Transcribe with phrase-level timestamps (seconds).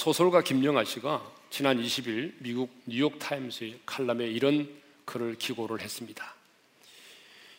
[0.00, 4.66] 소설가 김영아 씨가 지난 20일 미국 뉴욕 타임스의 칼럼에 이런
[5.04, 6.34] 글을 기고를 했습니다.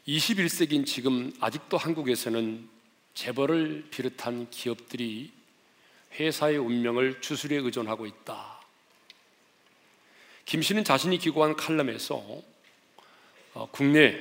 [0.08, 2.68] 21세기인 지금 아직도 한국에서는
[3.14, 5.32] 재벌을 비롯한 기업들이
[6.20, 8.60] 회사의 운명을 주술에 의존하고 있다.
[10.46, 12.42] 김 씨는 자신이 기고한 칼럼에서
[13.54, 14.18] 어, 국내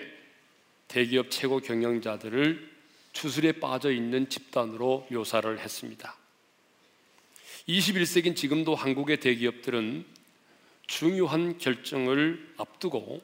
[0.88, 2.70] 대기업 최고 경영자들을
[3.14, 6.19] 주술에 빠져 있는 집단으로 묘사를 했습니다.
[7.70, 10.04] 21세기인 지금도 한국의 대기업들은
[10.88, 13.22] 중요한 결정을 앞두고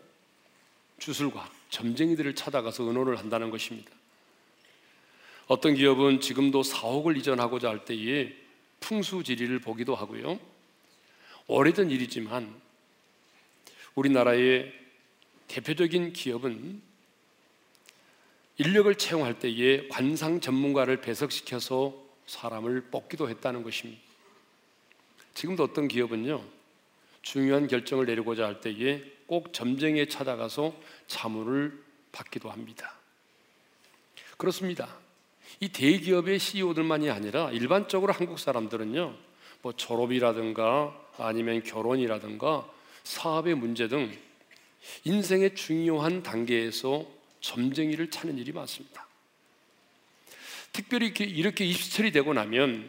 [0.98, 3.90] 주술과 점쟁이들을 찾아가서 의논을 한다는 것입니다.
[5.48, 8.32] 어떤 기업은 지금도 사옥을 이전하고자 할 때에
[8.80, 10.38] 풍수지리를 보기도 하고요.
[11.48, 12.54] 오래전 일이지만
[13.96, 14.72] 우리나라의
[15.48, 16.82] 대표적인 기업은
[18.58, 21.94] 인력을 채용할 때에 관상 전문가를 배석시켜서
[22.26, 24.05] 사람을 뽑기도 했다는 것입니다.
[25.36, 26.42] 지금도 어떤 기업은요,
[27.20, 30.74] 중요한 결정을 내리고자 할 때에 꼭 점쟁이에 찾아가서
[31.08, 31.78] 자문을
[32.10, 32.94] 받기도 합니다.
[34.38, 34.96] 그렇습니다.
[35.60, 39.14] 이 대기업의 CEO들만이 아니라 일반적으로 한국 사람들은요,
[39.60, 42.66] 뭐 졸업이라든가 아니면 결혼이라든가
[43.04, 44.16] 사업의 문제 등
[45.04, 47.06] 인생의 중요한 단계에서
[47.42, 49.06] 점쟁이를 찾는 일이 많습니다.
[50.72, 52.88] 특별히 이렇게, 이렇게 입시철이 되고 나면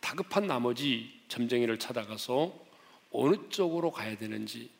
[0.00, 2.54] 다급한 나머지 점쟁이를 찾아가서
[3.10, 4.70] 어느 쪽으로 가야 되는지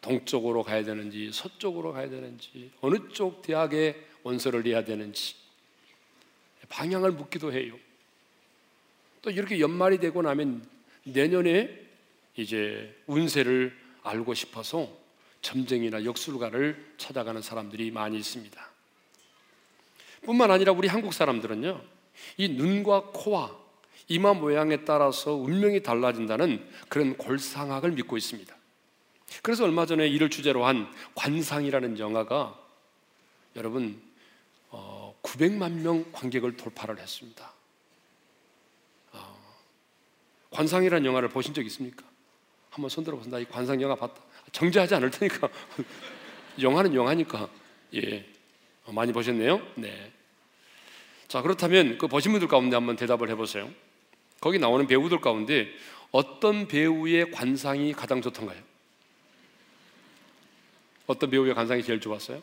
[0.00, 5.34] 동쪽으로 가야 되는지 서쪽으로 가야 되는지 어느 쪽 대학에 원서를 내야 되는지
[6.68, 7.76] 방향을 묻기도 해요.
[9.22, 10.64] 또 이렇게 연말이 되고 나면
[11.02, 11.84] 내년에
[12.36, 14.96] 이제 운세를 알고 싶어서
[15.42, 18.70] 점쟁이나 역술가를 찾아가는 사람들이 많이 있습니다.
[20.22, 21.82] 뿐만 아니라 우리 한국 사람들은요,
[22.36, 23.65] 이 눈과 코와
[24.08, 28.54] 이마 모양에 따라서 운명이 달라진다는 그런 골상학을 믿고 있습니다.
[29.42, 32.58] 그래서 얼마 전에 이를 주제로 한 관상이라는 영화가
[33.56, 34.00] 여러분
[34.70, 37.52] 어, 900만 명 관객을 돌파를 했습니다.
[39.12, 39.38] 어,
[40.50, 42.04] 관상이라는 영화를 보신 적 있습니까?
[42.70, 43.32] 한번 손들어 보세요.
[43.32, 44.20] 나이 관상 영화 봤다.
[44.52, 45.48] 정지하지 않을 테니까.
[46.60, 47.48] 영화는 영화니까.
[47.94, 48.24] 예.
[48.84, 49.60] 어, 많이 보셨네요?
[49.74, 50.12] 네.
[51.26, 53.68] 자, 그렇다면 그 보신 분들 가운데 한번 대답을 해보세요.
[54.40, 55.68] 거기 나오는 배우들 가운데
[56.10, 58.58] 어떤 배우의 관상이 가장 좋던가요?
[61.06, 62.42] 어떤 배우의 관상이 제일 좋았어요?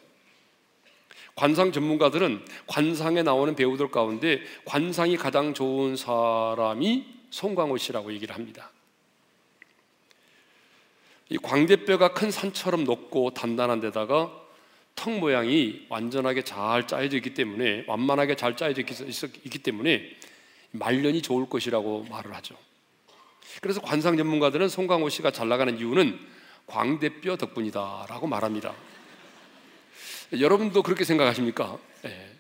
[1.36, 8.72] 관상 전문가들은 관상에 나오는 배우들 가운데 관상이 가장 좋은 사람이 송강호 씨라고 얘기를 합니다.
[11.30, 14.32] 이 광대뼈가 큰 산처럼 높고 단단한 데다가
[14.96, 20.16] 턱 모양이 완전하게 잘 짜여져 있기 때문에 완만하게 잘 짜여져 있기 때문에
[20.74, 22.56] 말년이 좋을 것이라고 말을 하죠.
[23.62, 26.20] 그래서 관상 전문가들은 송강호 씨가 잘 나가는 이유는
[26.68, 28.74] 광대뼈 덕분이다라고 말합니다.
[30.40, 31.78] 여러분도 그렇게 생각하십니까?
[32.02, 32.32] 네.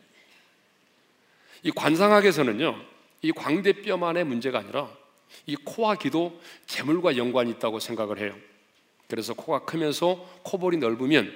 [1.61, 2.75] 이 관상학에서는요,
[3.21, 4.89] 이 광대뼈만의 문제가 아니라
[5.45, 8.35] 이 코와 귀도 재물과 연관이 있다고 생각을 해요.
[9.07, 11.31] 그래서 코가 크면서 코볼이 넓으면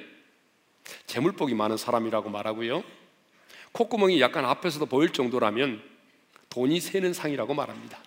[1.05, 2.83] 재물복이 많은 사람이라고 말하고요.
[3.73, 5.96] 콧구멍이 약간 앞에서도 보일 정도라면
[6.57, 7.99] 돈이 새는 상이라고 말합니다.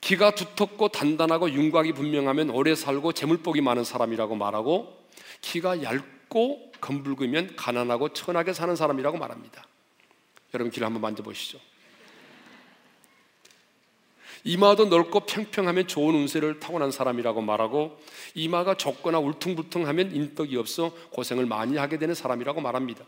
[0.00, 5.06] 기가 두텁고 단단하고 윤곽이 분명하면 오래 살고 재물복이 많은 사람이라고 말하고
[5.42, 9.66] 키가 얇고 검붉으면 가난하고 천하게 사는 사람이라고 말합니다.
[10.54, 11.60] 여러분 귀를 한번 만져보시죠.
[14.44, 18.00] 이마도 넓고 평평하면 좋은 운세를 타고난 사람이라고 말하고
[18.34, 23.04] 이마가 좁거나 울퉁불퉁하면 인덕이 없어 고생을 많이 하게 되는 사람이라고 말합니다.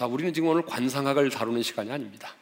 [0.00, 2.34] 자, 우리는 지금 오늘 관상학을 다루는 시간이 아닙니다.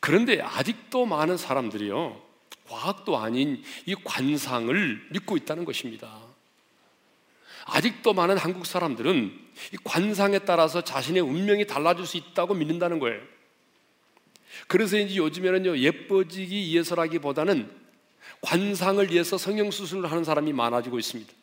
[0.00, 2.18] 그런데 아직도 많은 사람들이요,
[2.66, 6.10] 과학도 아닌 이 관상을 믿고 있다는 것입니다.
[7.66, 9.38] 아직도 많은 한국 사람들은
[9.74, 13.20] 이 관상에 따라서 자신의 운명이 달라질 수 있다고 믿는다는 거예요.
[14.68, 17.70] 그래서 이제 요즘에는요, 예뻐지기 위해서라기보다는
[18.40, 21.39] 관상을 위해서 성형수술을 하는 사람이 많아지고 있습니다.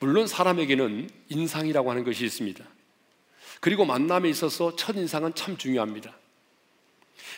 [0.00, 2.64] 물론 사람에게는 인상이라고 하는 것이 있습니다.
[3.60, 6.16] 그리고 만남에 있어서 첫인상은 참 중요합니다.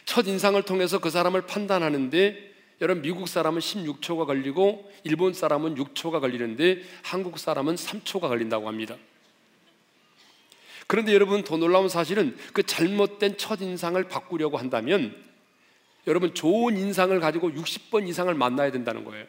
[0.05, 7.39] 첫인상을 통해서 그 사람을 판단하는데 여러분 미국 사람은 16초가 걸리고 일본 사람은 6초가 걸리는데 한국
[7.39, 8.97] 사람은 3초가 걸린다고 합니다.
[10.87, 15.17] 그런데 여러분 더 놀라운 사실은 그 잘못된 첫인상을 바꾸려고 한다면
[16.07, 19.27] 여러분 좋은 인상을 가지고 60번 이상을 만나야 된다는 거예요.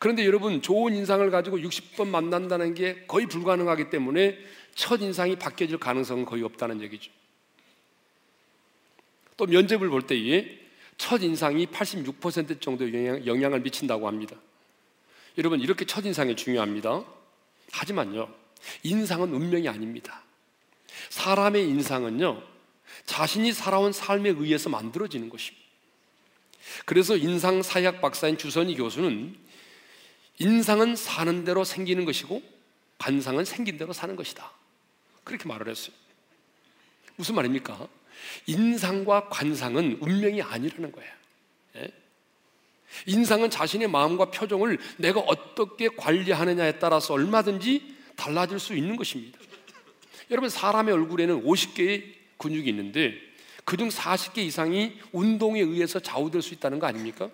[0.00, 4.38] 그런데 여러분 좋은 인상을 가지고 60번 만난다는 게 거의 불가능하기 때문에
[4.74, 7.12] 첫 인상이 바뀌어질 가능성은 거의 없다는 얘기죠.
[9.36, 10.58] 또 면접을 볼 때에
[10.96, 12.90] 첫 인상이 86% 정도
[13.26, 14.36] 영향, 을 미친다고 합니다.
[15.36, 17.04] 여러분 이렇게 첫 인상이 중요합니다.
[17.70, 18.34] 하지만요
[18.82, 20.22] 인상은 운명이 아닙니다.
[21.10, 22.42] 사람의 인상은요
[23.04, 25.62] 자신이 살아온 삶에 의해서 만들어지는 것입니다.
[26.86, 29.49] 그래서 인상 사약 박사인 주선희 교수는
[30.40, 32.42] 인상은 사는 대로 생기는 것이고
[32.98, 34.50] 관상은 생긴 대로 사는 것이다.
[35.22, 35.94] 그렇게 말을 했어요.
[37.16, 37.88] 무슨 말입니까?
[38.46, 41.12] 인상과 관상은 운명이 아니라는 거예요.
[41.76, 41.90] 예?
[43.06, 49.38] 인상은 자신의 마음과 표정을 내가 어떻게 관리하느냐에 따라서 얼마든지 달라질 수 있는 것입니다.
[50.30, 53.14] 여러분, 사람의 얼굴에는 50개의 근육이 있는데
[53.64, 57.30] 그중 40개 이상이 운동에 의해서 좌우될 수 있다는 거 아닙니까?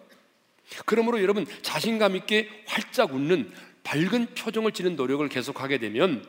[0.85, 3.53] 그러므로 여러분, 자신감 있게 활짝 웃는
[3.85, 6.27] 밝은 표정을 지는 노력을 계속하게 되면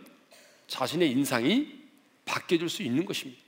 [0.68, 1.76] 자신의 인상이
[2.26, 3.42] 바뀌어질 수 있는 것입니다.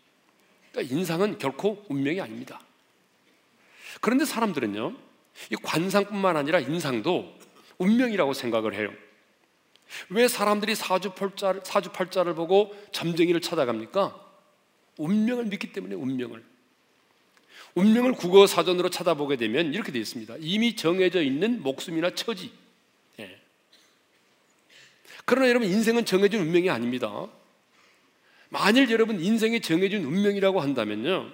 [0.71, 2.59] 그러니까 인상은 결코 운명이 아닙니다.
[4.01, 4.95] 그런데 사람들은요,
[5.51, 7.37] 이 관상뿐만 아니라 인상도
[7.77, 8.91] 운명이라고 생각을 해요.
[10.09, 14.27] 왜 사람들이 사주팔자를, 사주팔자를 보고 점쟁이를 찾아갑니까?
[14.97, 16.43] 운명을 믿기 때문에 운명을.
[17.75, 20.35] 운명을 국어 사전으로 찾아보게 되면 이렇게 되어 있습니다.
[20.39, 22.51] 이미 정해져 있는 목숨이나 처지.
[23.19, 23.39] 예.
[25.25, 27.27] 그러나 여러분 인생은 정해진 운명이 아닙니다.
[28.49, 31.31] 만일 여러분 인생이 정해진 운명이라고 한다면요.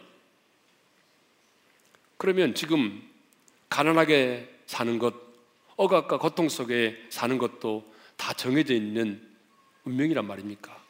[2.17, 3.01] 그러면 지금
[3.69, 5.13] 가난하게 사는 것,
[5.77, 9.21] 억압과 고통 속에 사는 것도 다 정해져 있는
[9.83, 10.84] 운명이란 말입니까?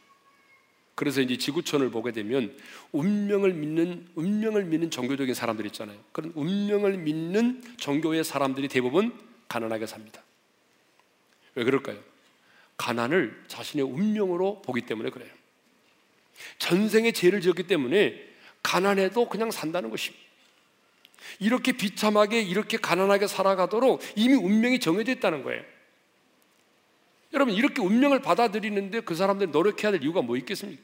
[0.95, 2.57] 그래서 이제 지구촌을 보게 되면
[2.93, 5.97] 운명을 믿는 운명을 믿는 종교적인 사람들 있잖아요.
[6.13, 9.13] 그런 운명을 믿는 종교의 사람들이 대부분
[9.49, 10.23] 가난하게 삽니다.
[11.55, 11.99] 왜 그럴까요?
[12.77, 15.29] 가난을 자신의 운명으로 보기 때문에 그래요.
[16.59, 18.21] 전생에 죄를 지었기 때문에
[18.63, 20.23] 가난해도 그냥 산다는 것입니다.
[21.39, 25.63] 이렇게 비참하게 이렇게 가난하게 살아가도록 이미 운명이 정해져 있다는 거예요.
[27.35, 30.81] 여러분 이렇게 운명을 받아들이는데 그 사람들이 노력해야 될 이유가 뭐 있겠습니까?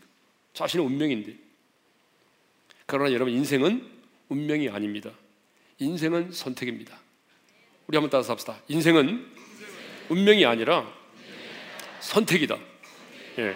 [0.54, 1.34] 자신의 운명인데.
[2.86, 3.90] 그러나 여러분 인생은
[4.28, 5.12] 운명이 아닙니다.
[5.80, 7.00] 인생은 선택입니다.
[7.88, 8.58] 우리 한번 따라서 합시다.
[8.68, 9.26] 인생은
[10.10, 10.94] 운명이 아니라
[12.02, 12.58] 선택이다.
[13.40, 13.56] 예.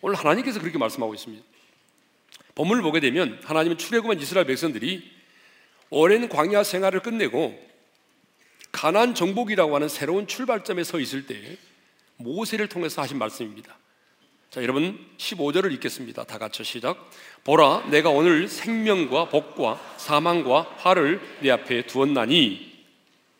[0.00, 1.44] 오늘 하나님께서 그렇게 말씀하고 있습니다.
[2.54, 5.10] 본문을 보게 되면 하나님은 출애굽한 이스라엘 백성들이
[5.90, 7.66] 오랜 광야 생활을 끝내고
[8.70, 11.58] 가난 정복이라고 하는 새로운 출발점에 서 있을 때
[12.16, 13.76] 모세를 통해서 하신 말씀입니다.
[14.50, 16.24] 자, 여러분 15절을 읽겠습니다.
[16.24, 17.10] 다 같이 시작.
[17.44, 22.74] 보라, 내가 오늘 생명과 복과 사망과 화를 네 앞에 두었나니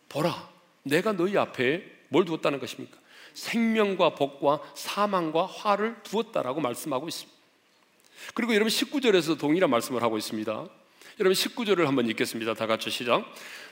[0.08, 0.48] 보라,
[0.82, 2.96] 내가 너희 앞에 뭘 두었다는 것입니까?
[3.34, 7.36] 생명과 복과 사망과 화를 두었다라고 말씀하고 있습니다.
[8.34, 10.66] 그리고 여러분 19절에서 동일한 말씀을 하고 있습니다.
[11.18, 12.54] 여러분 19절을 한번 읽겠습니다.
[12.54, 13.24] 다 같이 시작.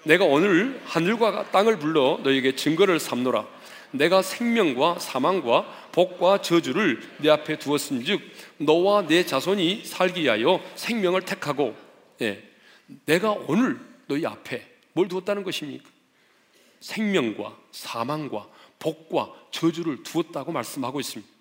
[0.04, 3.46] 내가 오늘 하늘과 땅을 불러 너에게 증거를 삼노라.
[3.94, 8.20] 내가 생명과 사망과 복과 저주를 내 앞에 두었은즉
[8.58, 11.76] 너와 내 자손이 살기 위하여 생명을 택하고
[12.20, 12.42] 예,
[13.06, 13.78] 내가 오늘
[14.08, 15.88] 너희 앞에 뭘 두었다는 것입니까?
[16.80, 21.32] 생명과 사망과 복과 저주를 두었다고 말씀하고 있습니다.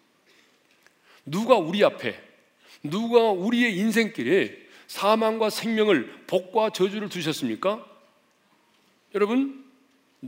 [1.26, 2.22] 누가 우리 앞에
[2.84, 7.84] 누가 우리의 인생길에 사망과 생명을 복과 저주를 두셨습니까?
[9.16, 9.63] 여러분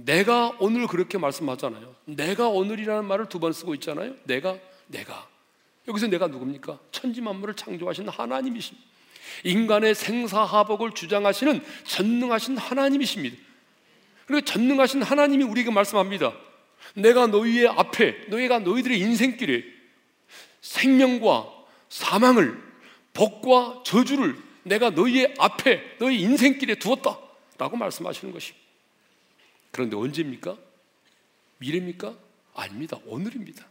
[0.04, 1.96] 내가 오늘 그렇게 말씀하잖아요.
[2.06, 4.14] 내가 오늘이라는 말을 두 번 쓰고 있잖아요.
[4.26, 5.28] 내가, 내가.
[5.88, 6.80] 여기서 내가 누굽니까?
[6.92, 8.86] 천지 만물을 창조하신 하나님이십니다.
[9.46, 13.38] 인간의 생사하복을 주장하시는 전능하신 하나님이십니다.
[14.26, 16.34] 그리고 전능하신 하나님이 우리에게 말씀합니다.
[16.96, 19.64] 내가 너희의 앞에, 너희가 너희들의 인생길에
[20.62, 21.48] 생명과
[21.90, 22.62] 사망을,
[23.14, 27.18] 복과 저주를 내가 너희의 앞에, 너희 인생길에 두었다.
[27.58, 28.65] 라고 말씀하시는 것입니다.
[29.76, 30.56] 그런데 언제입니까?
[31.58, 32.16] 미래입니까?
[32.54, 32.98] 아닙니다.
[33.08, 33.66] 오늘입니다.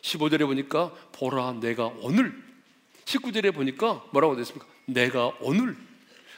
[0.00, 2.42] 15절에 보니까 보라 내가 오늘
[3.04, 4.66] 19절에 보니까 뭐라고 됐습니까?
[4.86, 5.76] 내가 오늘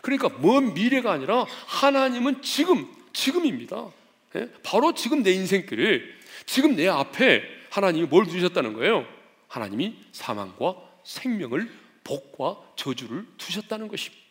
[0.03, 3.89] 그러니까 먼 미래가 아니라 하나님은 지금 지금입니다.
[4.35, 4.51] 예?
[4.65, 6.03] 바로 지금 내 인생길에
[6.45, 9.07] 지금 내 앞에 하나님이 뭘 두셨다는 거예요?
[9.47, 10.75] 하나님이 사망과
[11.05, 11.71] 생명을
[12.03, 14.25] 복과 저주를 두셨다는 것입니다.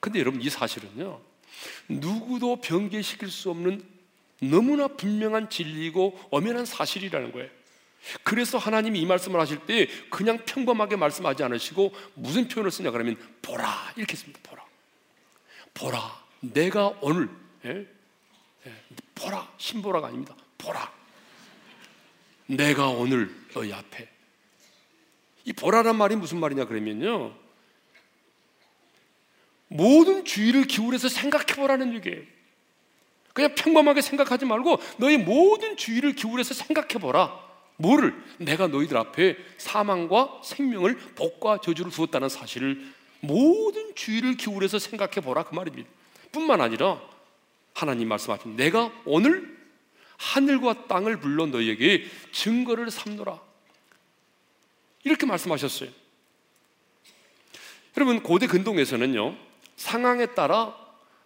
[0.00, 1.27] 근데 여러분 이 사실은요
[1.88, 3.82] 누구도 변개시킬 수 없는
[4.40, 7.48] 너무나 분명한 진리이고 엄연한 사실이라는 거예요.
[8.22, 13.92] 그래서 하나님이 이 말씀을 하실 때 그냥 평범하게 말씀하지 않으시고 무슨 표현을 쓰냐 그러면 보라
[13.96, 14.40] 이렇게 씁니다.
[14.44, 14.64] 보라,
[15.74, 16.24] 보라.
[16.40, 17.28] 내가 오늘
[17.64, 17.86] 예?
[18.66, 18.72] 예,
[19.14, 20.36] 보라 신보라가 아닙니다.
[20.56, 20.92] 보라.
[22.46, 24.08] 내가 오늘 너희 앞에
[25.44, 27.34] 이 보라란 말이 무슨 말이냐 그러면요.
[29.68, 32.22] 모든 주의를 기울여서 생각해 보라는 얘기예요.
[33.32, 37.48] 그냥 평범하게 생각하지 말고 너의 모든 주의를 기울여서 생각해 보라.
[37.76, 38.14] 뭐를?
[38.38, 45.54] 내가 너희들 앞에 사망과 생명을 복과 저주를 두었다는 사실을 모든 주의를 기울여서 생각해 보라 그
[45.54, 45.88] 말입니다.
[46.32, 47.00] 뿐만 아니라
[47.74, 49.56] 하나님 말씀하신 내가 오늘
[50.16, 53.40] 하늘과 땅을 불러 너희에게 증거를 삼노라.
[55.04, 55.90] 이렇게 말씀하셨어요.
[57.96, 59.47] 여러분 고대 근동에서는요
[59.78, 60.76] 상황에 따라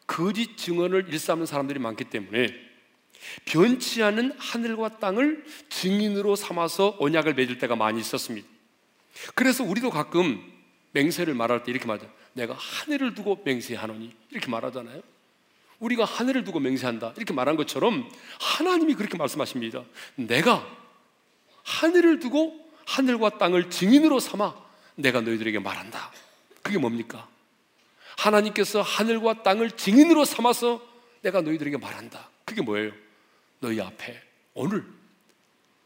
[0.07, 2.49] 거짓 증언을 일삼는 사람들이 많기 때문에
[3.45, 8.47] 변치 않은 하늘과 땅을 증인으로 삼아서 언약을 맺을 때가 많이 있었습니다.
[9.35, 10.43] 그래서 우리도 가끔
[10.93, 12.11] 맹세를 말할 때 이렇게 말하죠.
[12.35, 15.03] 내가 하늘을 두고 맹세하노니 이렇게 말하잖아요.
[15.79, 18.09] 우리가 하늘을 두고 맹세한다 이렇게 말한 것처럼
[18.41, 19.83] 하나님이 그렇게 말씀하십니다.
[20.15, 20.67] 내가
[21.65, 24.55] 하늘을 두고 하늘과 땅을 증인으로 삼아
[24.97, 26.13] 내가 너희들에게 말한다.
[26.63, 27.29] 그게 뭡니까?
[28.23, 30.87] 하나님께서 하늘과 땅을 증인으로 삼아서
[31.23, 32.31] 내가 너희들에게 말한다.
[32.45, 32.93] 그게 뭐예요?
[33.61, 34.23] 너희 앞에
[34.55, 34.85] 오늘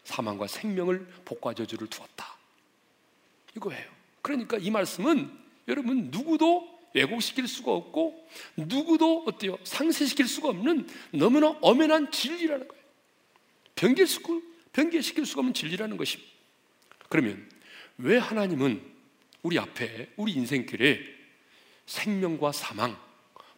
[0.05, 2.37] 사망과 생명을 복과 저주를 두었다.
[3.57, 3.90] 이거예요.
[4.23, 5.31] 그러니까 이 말씀은
[5.69, 9.59] 여러분 누구도 왜곡시킬 수가 없고 누구도 어때요?
[9.64, 12.83] 상쇄시킬 수가 없는 너무나 엄연한 진리라는 거예요.
[13.75, 16.33] 변개시킬, 변개시킬 수가 없는 진리라는 것입니다.
[17.09, 17.49] 그러면
[17.99, 18.83] 왜 하나님은
[19.43, 21.15] 우리 앞에 우리 인생길에
[21.87, 22.97] 생명과 사망,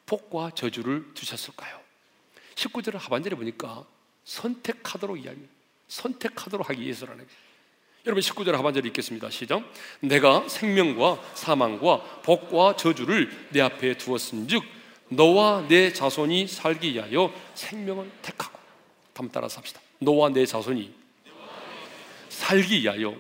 [0.07, 1.79] 복과 저주를 두셨을까요?
[2.55, 3.85] 19절 하반절에 보니까
[4.25, 5.53] 선택하도록 이야기합니다.
[5.89, 7.49] 선택하도록 하기 위해서라는 거예요.
[8.07, 9.29] 여러분 19절 하반절 읽겠습니다.
[9.31, 9.63] 시작.
[10.01, 14.63] 내가 생명과 사망과 복과 저주를 내 앞에 두었은즉
[15.11, 18.59] 너와 내 자손이 살기 위하여 생명을 택하고
[19.15, 19.81] 한번 따라서 합시다.
[19.99, 20.95] 너와 내 자손이
[22.29, 23.17] 살기 위하여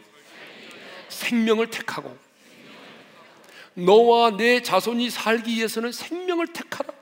[1.08, 2.16] 생명을 택하고
[3.84, 6.92] 너와 내 자손이 살기 위해서는 생명을 택하라.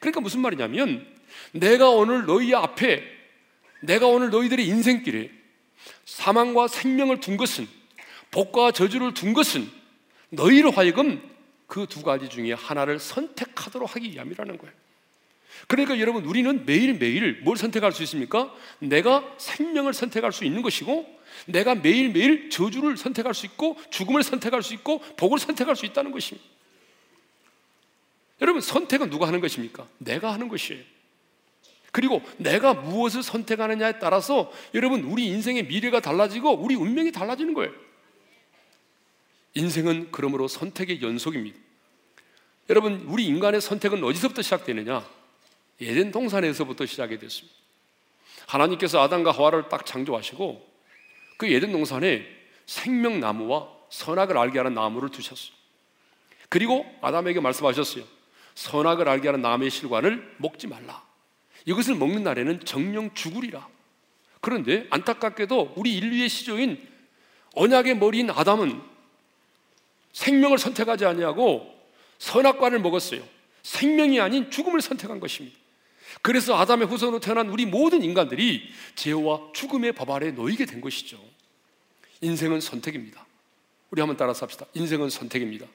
[0.00, 1.06] 그러니까 무슨 말이냐면
[1.52, 3.02] 내가 오늘 너희 앞에
[3.82, 5.30] 내가 오늘 너희들의 인생길에
[6.04, 7.68] 사망과 생명을 둔 것은
[8.30, 9.68] 복과 저주를 둔 것은
[10.30, 11.22] 너희로 하여금
[11.66, 14.74] 그 두 가지 중에 하나를 선택하도록 하기 위함이라는 거예요.
[15.68, 18.54] 그러니까 여러분 우리는 매일매일 뭘 선택할 수 있습니까?
[18.78, 21.15] 내가 생명을 선택할 수 있는 것이고
[21.46, 26.48] 내가 매일매일 저주를 선택할 수 있고 죽음을 선택할 수 있고 복을 선택할 수 있다는 것입니다.
[28.40, 29.86] 여러분 선택은 누가 하는 것입니까?
[29.98, 30.82] 내가 하는 것이에요.
[31.92, 37.72] 그리고 내가 무엇을 선택하느냐에 따라서 여러분 우리 인생의 미래가 달라지고 우리 운명이 달라지는 거예요.
[39.54, 41.58] 인생은 그러므로 선택의 연속입니다.
[42.68, 45.08] 여러분 우리 인간의 선택은 어디서부터 시작되느냐?
[45.80, 47.56] 예전 동산에서부터 시작이 됐습니다.
[48.46, 50.75] 하나님께서 아담과 하와를 딱 창조하시고
[51.36, 52.26] 그 예전 동산에
[52.66, 55.54] 생명나무와 선악을 알게 하는 나무를 두셨어요.
[56.48, 58.04] 그리고 아담에게 말씀하셨어요.
[58.54, 61.04] 선악을 알게 하는 나무의 실과를 먹지 말라.
[61.66, 63.68] 이것을 먹는 날에는 정령 죽으리라.
[64.40, 66.80] 그런데 안타깝게도 우리 인류의 시조인
[67.54, 68.80] 언약의 머리인 아담은
[70.12, 71.74] 생명을 선택하지 아니하고
[72.18, 73.22] 선악과를 먹었어요.
[73.62, 75.58] 생명이 아닌 죽음을 선택한 것입니다.
[76.22, 81.18] 그래서 아담의 후손으로 태어난 우리 모든 인간들이 죄와 죽음의 법 아래 놓이게 된 것이죠.
[82.20, 83.26] 인생은 선택입니다.
[83.90, 84.66] 우리 한번 따라서 합시다.
[84.74, 85.66] 인생은 선택입니다.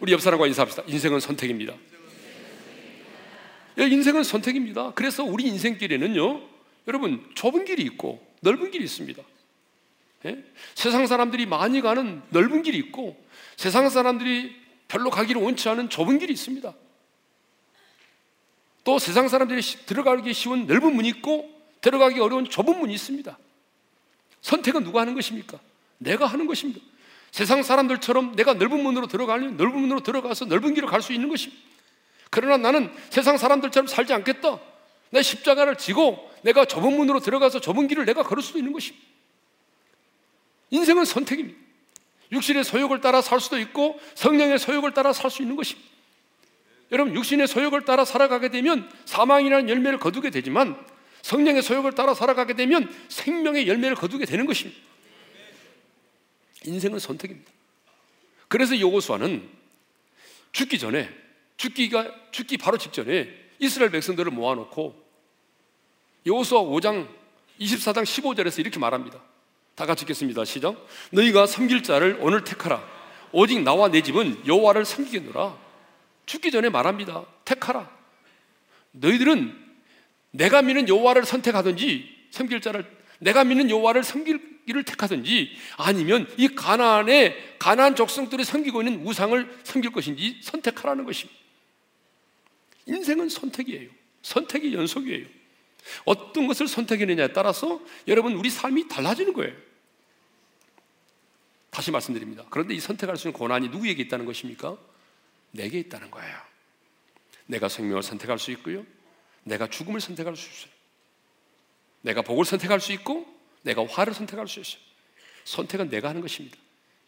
[0.00, 0.82] 우리 옆 사람과 인사합시다.
[0.86, 1.74] 인생은 선택입니다.
[3.78, 4.92] 예, 인생은 선택입니다.
[4.94, 6.42] 그래서 우리 인생길에는요,
[6.88, 9.22] 여러분 좁은 길이 있고 넓은 길이 있습니다.
[10.26, 10.44] 예?
[10.74, 13.22] 세상 사람들이 많이 가는 넓은 길이 있고
[13.56, 14.56] 세상 사람들이
[14.88, 16.72] 별로 가기를 원치 않은 좁은 길이 있습니다.
[18.86, 21.50] 또 세상 사람들이 들어가기 쉬운 넓은 문이 있고
[21.80, 23.36] 들어가기 어려운 좁은 문이 있습니다.
[24.42, 25.58] 선택은 누가 하는 것입니까?
[25.98, 26.80] 내가 하는 것입니다.
[27.32, 31.60] 세상 사람들처럼 내가 넓은 문으로 들어가려면 넓은 문으로 들어가서 넓은 길을 갈 수 있는 것입니다.
[32.30, 34.60] 그러나 나는 세상 사람들처럼 살지 않겠다.
[35.10, 39.04] 내 십자가를 지고 내가 좁은 문으로 들어가서 좁은 길을 내가 걸을 수도 있는 것입니다.
[40.70, 41.58] 인생은 선택입니다.
[42.30, 45.95] 육신의 소욕을 따라 살 수도 있고 성령의 소욕을 따라 살 수 있는 것입니다.
[46.92, 50.76] 여러분 육신의 소욕을 따라 살아가게 되면 사망이라는 열매를 거두게 되지만
[51.22, 54.80] 성령의 소욕을 따라 살아가게 되면 생명의 열매를 거두게 되는 것입니다.
[56.64, 57.50] 인생은 선택입니다.
[58.48, 59.48] 그래서 요고수아는
[60.52, 61.08] 죽기 전에
[61.56, 63.28] 죽기가 죽기 바로 직전에
[63.58, 65.04] 이스라엘 백성들을 모아놓고
[66.26, 67.08] 여호수아 5장
[67.60, 69.20] 24장 15절에서 이렇게 말합니다.
[69.74, 70.44] 다 같이 읽겠습니다.
[70.44, 70.86] 시작.
[71.10, 72.82] 너희가 섬길 자를 오늘 택하라.
[73.32, 75.65] 오직 나와 내 집은 여호와를 섬기겠노라.
[76.26, 77.24] 죽기 전에 말합니다.
[77.44, 77.90] 택하라.
[78.92, 79.66] 너희들은
[80.32, 82.84] 내가 믿는 여호와를 선택하든지 섬길 자를
[83.18, 90.40] 내가 믿는 여호와를 섬기기를 택하든지 아니면 이 가나안의 가나안 족속들이 섬기고 있는 우상을 섬길 것인지
[90.42, 91.38] 선택하라는 것입니다.
[92.86, 93.90] 인생은 선택이에요.
[94.22, 95.26] 선택의 연속이에요.
[96.04, 99.54] 어떤 것을 선택했느냐에 따라서 여러분 우리 삶이 달라지는 거예요.
[101.70, 102.44] 다시 말씀드립니다.
[102.50, 104.76] 그런데 이 선택할 수 있는 권한이 누구에게 있다는 것입니까?
[105.50, 106.36] 내게 있다는 거예요.
[107.46, 108.84] 내가 생명을 선택할 수 있고요.
[109.44, 110.72] 내가 죽음을 선택할 수 있어요.
[112.02, 113.26] 내가 복을 선택할 수 있고
[113.62, 114.80] 내가 화를 선택할 수 있어요.
[115.44, 116.56] 선택은 내가 하는 것입니다.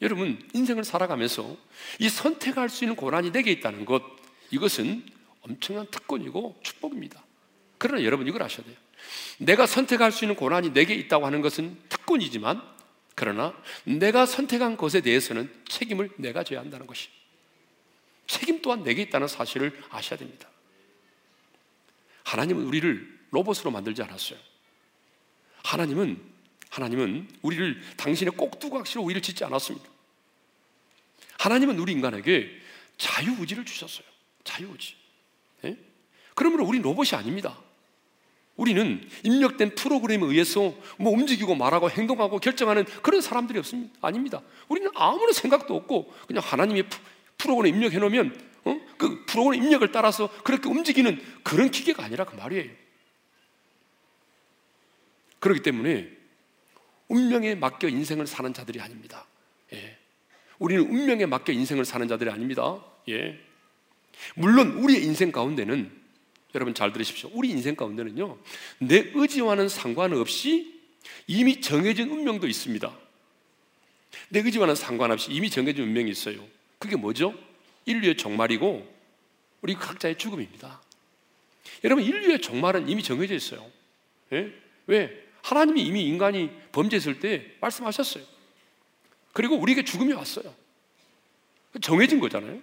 [0.00, 1.56] 여러분 인생을 살아가면서
[1.98, 4.02] 이 선택할 수 있는 권한이 내게 있다는 것
[4.50, 5.04] 이것은
[5.40, 7.24] 엄청난 특권이고 축복입니다.
[7.78, 8.76] 그러나 여러분 이걸 아셔야 돼요.
[9.38, 12.62] 내가 선택할 수 있는 권한이 내게 있다고 하는 것은 특권이지만
[13.14, 13.54] 그러나
[13.84, 17.08] 내가 선택한 것에 대해서는 책임을 내가 져야 한다는 것이
[18.28, 20.48] 책임 또한 내게 있다는 사실을 아셔야 됩니다.
[22.22, 24.38] 하나님은 우리를 로봇으로 만들지 않았어요.
[25.64, 26.22] 하나님은
[26.70, 29.88] 하나님은 우리를 당신의 꼭두각시로 우리를 짓지 않았습니다.
[31.38, 32.50] 하나님은 우리 인간에게
[32.98, 34.06] 자유의지를 주셨어요.
[34.44, 34.94] 자유의지.
[35.62, 35.78] 네?
[36.34, 37.58] 그러므로 우리 로봇이 아닙니다.
[38.56, 43.94] 우리는 입력된 프로그램에 의해서 뭐 움직이고 말하고 행동하고 결정하는 그런 사람들이 없습니다.
[44.02, 44.42] 아닙니다.
[44.66, 46.88] 우리는 아무런 생각도 없고 그냥 하나님의
[47.38, 48.80] 프로그램 입력해 놓으면 어?
[48.98, 52.70] 그 프로그램 입력을 따라서 그렇게 움직이는 그런 기계가 아니라 그 말이에요.
[55.38, 56.10] 그렇기 때문에
[57.08, 59.24] 운명에 맡겨 인생을 사는 자들이 아닙니다.
[59.72, 59.96] 예.
[60.58, 62.84] 우리는 운명에 맡겨 인생을 사는 자들이 아닙니다.
[63.08, 63.38] 예.
[64.34, 65.90] 물론 우리의 인생 가운데는
[66.54, 67.30] 여러분 잘 들으십시오.
[67.32, 68.38] 우리 인생 가운데는요,
[68.78, 70.74] 내 의지와는 상관없이
[71.26, 72.98] 이미 정해진 운명도 있습니다.
[74.30, 76.44] 내 의지와는 상관없이 이미 정해진 운명이 있어요.
[76.78, 77.34] 그게 뭐죠?
[77.86, 78.86] 인류의 종말이고
[79.62, 80.80] 우리 각자의 죽음입니다.
[81.84, 83.64] 여러분 인류의 종말은 이미 정해져 있어요.
[84.32, 84.52] 예?
[84.86, 85.24] 왜?
[85.42, 88.24] 하나님이 이미 인간이 범죄했을 때 말씀하셨어요.
[89.32, 90.54] 그리고 우리에게 죽음이 왔어요.
[91.80, 92.60] 정해진 거잖아요.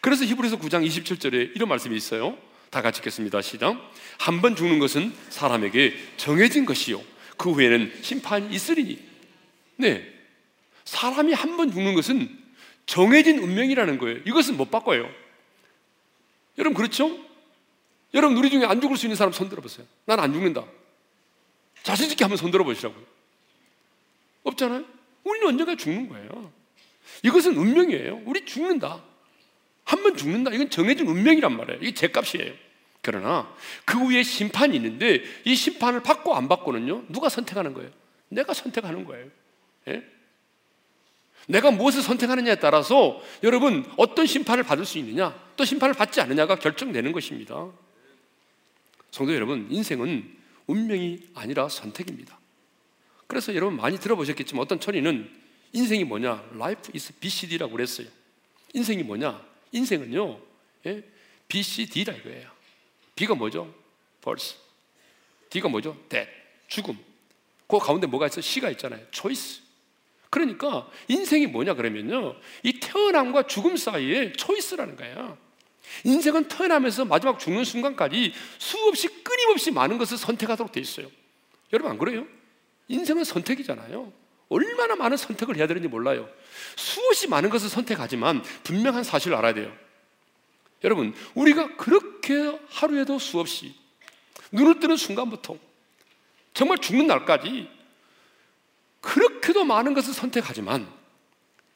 [0.00, 2.36] 그래서 히브리서 9장 27절에 이런 말씀이 있어요.
[2.70, 3.40] 다 같이 읽겠습니다.
[3.40, 3.76] 시작.
[4.18, 7.02] 한 번 죽는 것은 사람에게 정해진 것이요.
[7.38, 8.98] 그 후에는 심판이 있으리니.
[9.76, 10.12] 네.
[10.84, 12.36] 사람이 한 번 죽는 것은
[12.88, 14.20] 정해진 운명이라는 거예요.
[14.24, 15.08] 이것은 못 바꿔요.
[16.56, 17.16] 여러분, 그렇죠?
[18.14, 19.86] 여러분, 우리 중에 안 죽을 수 있는 사람 손 들어보세요.
[20.06, 20.64] 난 안 죽는다.
[21.82, 23.04] 자신 있게 한번 손 들어보시라고요.
[24.42, 24.84] 없잖아요?
[25.22, 26.50] 우리는 언젠가 죽는 거예요.
[27.22, 28.22] 이것은 운명이에요.
[28.24, 29.04] 우리 죽는다.
[29.84, 30.50] 한 번 죽는다.
[30.52, 31.80] 이건 정해진 운명이란 말이에요.
[31.82, 32.54] 이게 죄값이에요.
[33.02, 37.90] 그러나 그 후에 심판이 있는데 이 심판을 받고 안 받고는요, 누가 선택하는 거예요?
[38.30, 39.26] 내가 선택하는 거예요.
[39.88, 40.02] 예?
[41.48, 47.10] 내가 무엇을 선택하느냐에 따라서 여러분 어떤 심판을 받을 수 있느냐, 또 심판을 받지 않느냐가 결정되는
[47.12, 47.70] 것입니다.
[49.10, 52.38] 성도 여러분, 인생은 운명이 아니라 선택입니다.
[53.26, 55.30] 그래서 여러분 많이 들어보셨겠지만 어떤 천인은
[55.72, 56.50] 인생이 뭐냐?
[56.54, 58.08] Life is BCD라고 그랬어요.
[58.74, 59.42] 인생이 뭐냐?
[59.72, 60.40] 인생은요,
[60.86, 61.02] 예?
[61.48, 62.50] BCD라 이거예요.
[63.16, 63.74] B가 뭐죠?
[64.22, 64.54] Birth.
[65.48, 65.96] D가 뭐죠?
[66.10, 66.30] Death.
[66.68, 66.98] 죽음.
[67.66, 68.42] 그 가운데 뭐가 있어?
[68.42, 69.00] C가 있잖아요.
[69.10, 69.67] Choice.
[70.30, 72.36] 그러니까 인생이 뭐냐 그러면요.
[72.62, 75.38] 이 태어남과 죽음 사이에 초이스라는 거예요.
[76.04, 81.10] 인생은 태어나면서 마지막 죽는 순간까지 수없이 끊임없이 많은 것을 선택하도록 돼 있어요.
[81.72, 82.26] 여러분 안 그래요?
[82.88, 84.12] 인생은 선택이잖아요.
[84.48, 86.28] 얼마나 많은 선택을 해야 되는지 몰라요.
[86.76, 89.74] 수없이 많은 것을 선택하지만 분명한 사실을 알아야 돼요.
[90.84, 93.74] 여러분, 우리가 그렇게 하루에도 수없이
[94.52, 95.56] 눈을 뜨는 순간부터
[96.54, 97.68] 정말 죽는 날까지
[99.00, 100.88] 그렇게도 많은 것을 선택하지만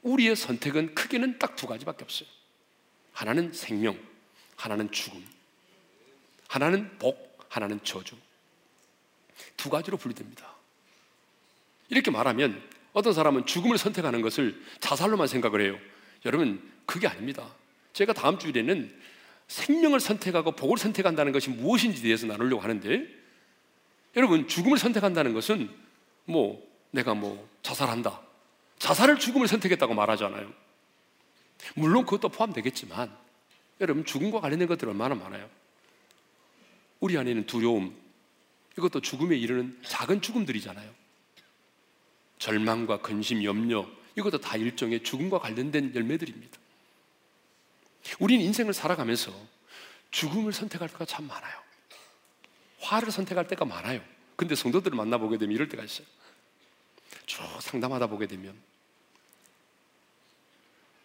[0.02, 2.28] 우리의 선택은 크게는 딱 두 가지밖에 없어요.
[3.12, 3.98] 하나는 생명,
[4.56, 5.24] 하나는 죽음.
[6.48, 8.16] 하나는 복, 하나는 저주.
[9.56, 10.52] 두 가지로 분리됩니다.
[11.88, 15.78] 이렇게 말하면 어떤 사람은 죽음을 선택하는 것을 자살로만 생각을 해요.
[16.24, 17.48] 여러분, 그게 아닙니다.
[17.92, 19.00] 제가 다음 주일에는
[19.48, 23.06] 생명을 선택하고 복을 선택한다는 것이 무엇인지 대해서 나누려고 하는데,
[24.16, 25.70] 여러분, 죽음을 선택한다는 것은
[26.24, 28.20] 뭐, 내가 뭐, 자살한다.
[28.78, 30.52] 자살을 죽음을 선택했다고 말하잖아요.
[31.74, 33.14] 물론 그것도 포함되겠지만,
[33.80, 35.48] 여러분, 죽음과 관련된 것들 얼마나 많아요.
[37.00, 37.96] 우리 안에는 두려움,
[38.78, 40.90] 이것도 죽음에 이르는 작은 죽음들이잖아요.
[42.38, 46.58] 절망과 근심, 염려, 이것도 다 일종의 죽음과 관련된 열매들입니다.
[48.18, 49.32] 우리는 인생을 살아가면서
[50.10, 51.54] 죽음을 선택할 때가 참 많아요.
[52.80, 54.02] 화를 선택할 때가 많아요.
[54.36, 56.06] 근데 성도들을 만나보게 되면 이럴 때가 있어요.
[57.26, 58.54] 쭉 상담하다 보게 되면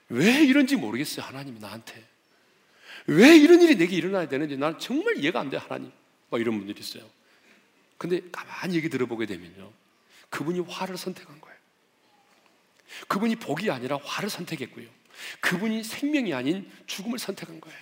[0.10, 1.26] 왜 이런지 모르겠어요.
[1.26, 2.04] 하나님이 나한테.
[3.08, 5.92] 왜 이런 일이 내게 일어나야 되는지 나는 정말 이해가 안 돼, 하나님.
[6.30, 7.04] 막 이런 분들이 있어요.
[7.98, 9.72] 근데 가만히 얘기 들어보게 되면요.
[10.30, 11.58] 그분이 화를 선택한 거예요.
[13.08, 14.88] 그분이 복이 아니라 화를 선택했고요.
[15.40, 17.80] 그분이 생명이 아닌 죽음을 선택한 거예요.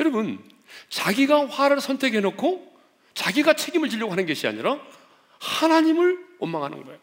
[0.00, 0.42] 여러분,
[0.88, 2.72] 자기가 화를 선택해 놓고
[3.14, 4.80] 자기가 책임을 지려고 하는 것이 아니라
[5.40, 6.98] 하나님을 원망하는 거예요.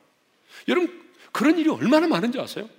[0.68, 2.70] 여러분, 그런 일이 얼마나 많은지 아세요?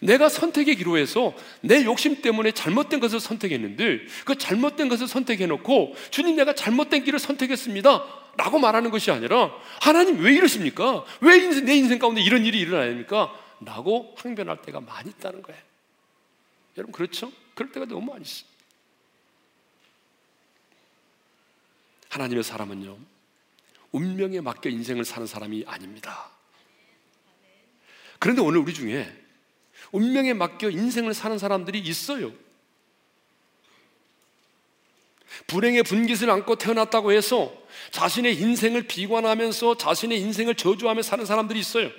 [0.00, 6.36] 내가 선택의 기로에서 내 욕심 때문에 잘못된 것을 선택했는데 그 잘못된 것을 선택해 놓고 주님
[6.36, 8.20] 내가 잘못된 길을 선택했습니다.
[8.36, 11.04] 라고 말하는 것이 아니라 하나님 왜 이러십니까?
[11.20, 13.34] 왜 내 인생 가운데 이런 일이 일어나니까?
[13.60, 15.60] 라고 항변할 때가 많이 있다는 거예요.
[16.76, 17.32] 여러분 그렇죠?
[17.54, 18.48] 그럴 때가 너무 많이 있어요.
[22.08, 22.96] 하나님의 사람은요,
[23.92, 26.30] 운명에 맡겨 인생을 사는 사람이 아닙니다.
[28.18, 29.10] 그런데 오늘 우리 중에
[29.92, 32.32] 운명에 맡겨 인생을 사는 사람들이 있어요.
[35.46, 37.52] 불행의 분깃을 안고 태어났다고 해서
[37.92, 41.90] 자신의 인생을 비관하면서 자신의 인생을 저주하며 사는 사람들이 있어요.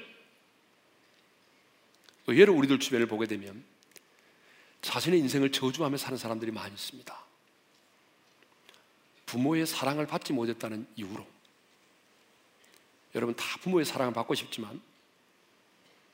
[2.28, 3.64] 의외로 우리들 주변을 보게 되면
[4.82, 7.22] 자신의 인생을 저주하며 사는 사람들이 많이 있습니다.
[9.26, 11.26] 부모의 사랑을 받지 못했다는 이유로.
[13.16, 14.82] 여러분 다 부모의 사랑을 받고 싶지만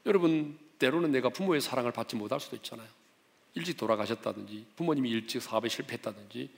[0.05, 2.87] 여러분 때로는 내가 부모의 사랑을 받지 못할 수도 있잖아요.
[3.55, 6.49] 일찍 돌아가셨다든지 부모님이 일찍 사업에 실패했다든지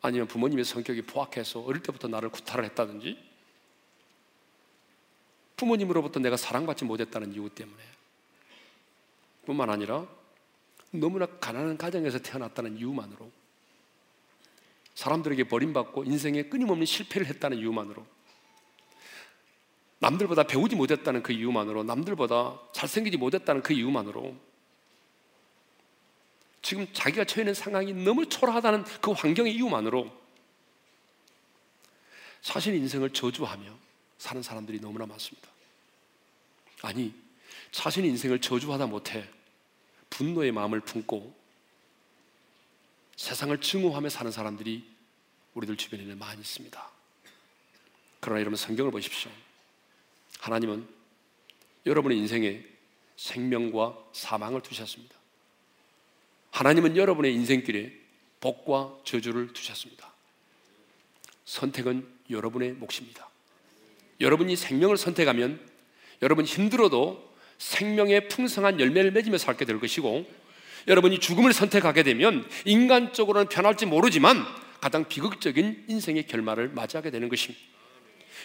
[0.00, 3.18] 아니면 부모님의 성격이 포악해서 어릴 때부터 나를 구타를 했다든지
[5.56, 7.82] 부모님으로부터 내가 사랑받지 못했다는 이유 때문에
[9.44, 10.06] 뿐만 아니라
[10.90, 13.30] 너무나 가난한 가정에서 태어났다는 이유만으로
[14.94, 18.06] 사람들에게 버림받고 인생에 끊임없는 실패를 했다는 이유만으로
[20.00, 24.36] 남들보다 배우지 못했다는 그 이유만으로 남들보다 잘생기지 못했다는 그 이유만으로
[26.62, 30.16] 지금 자기가 처해 있는 상황이 너무 초라하다는 그 환경의 이유만으로
[32.42, 33.76] 자신의 인생을 저주하며
[34.18, 35.48] 사는 사람들이 너무나 많습니다.
[36.82, 37.14] 아니,
[37.72, 39.28] 자신의 인생을 저주하다 못해
[40.10, 41.36] 분노의 마음을 품고
[43.16, 44.88] 세상을 증오하며 사는 사람들이
[45.54, 46.90] 우리들 주변에는 많이 있습니다.
[48.20, 49.30] 그러나 여러분 성경을 보십시오.
[50.38, 50.86] 하나님은
[51.86, 52.62] 여러분의 인생에
[53.16, 55.14] 생명과 사망을 두셨습니다.
[56.50, 57.92] 하나님은 여러분의 인생길에
[58.40, 60.12] 복과 저주를 두셨습니다.
[61.44, 63.28] 선택은 여러분의 몫입니다.
[64.20, 65.60] 여러분이 생명을 선택하면
[66.22, 70.26] 여러분 힘들어도 생명의 풍성한 열매를 맺으며 살게 될 것이고
[70.86, 74.44] 여러분이 죽음을 선택하게 되면 인간적으로는 편할지 모르지만
[74.80, 77.60] 가장 비극적인 인생의 결말을 맞이하게 되는 것입니다.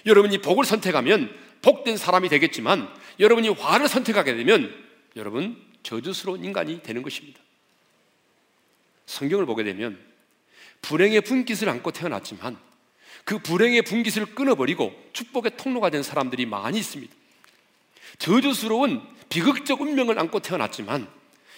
[0.06, 4.72] 여러분이 복을 선택하면 복된 사람이 되겠지만 여러분이 화를 선택하게 되면
[5.16, 7.40] 여러분 저주스러운 인간이 되는 것입니다.
[9.08, 10.00] 성경을 보게 되면
[10.82, 12.58] 불행의 분깃을 안고 태어났지만
[13.26, 17.14] 그 불행의 분깃을 끊어버리고 축복의 통로가 된 사람들이 많이 있습니다.
[18.20, 21.08] 저주스러운 비극적 운명을 안고 태어났지만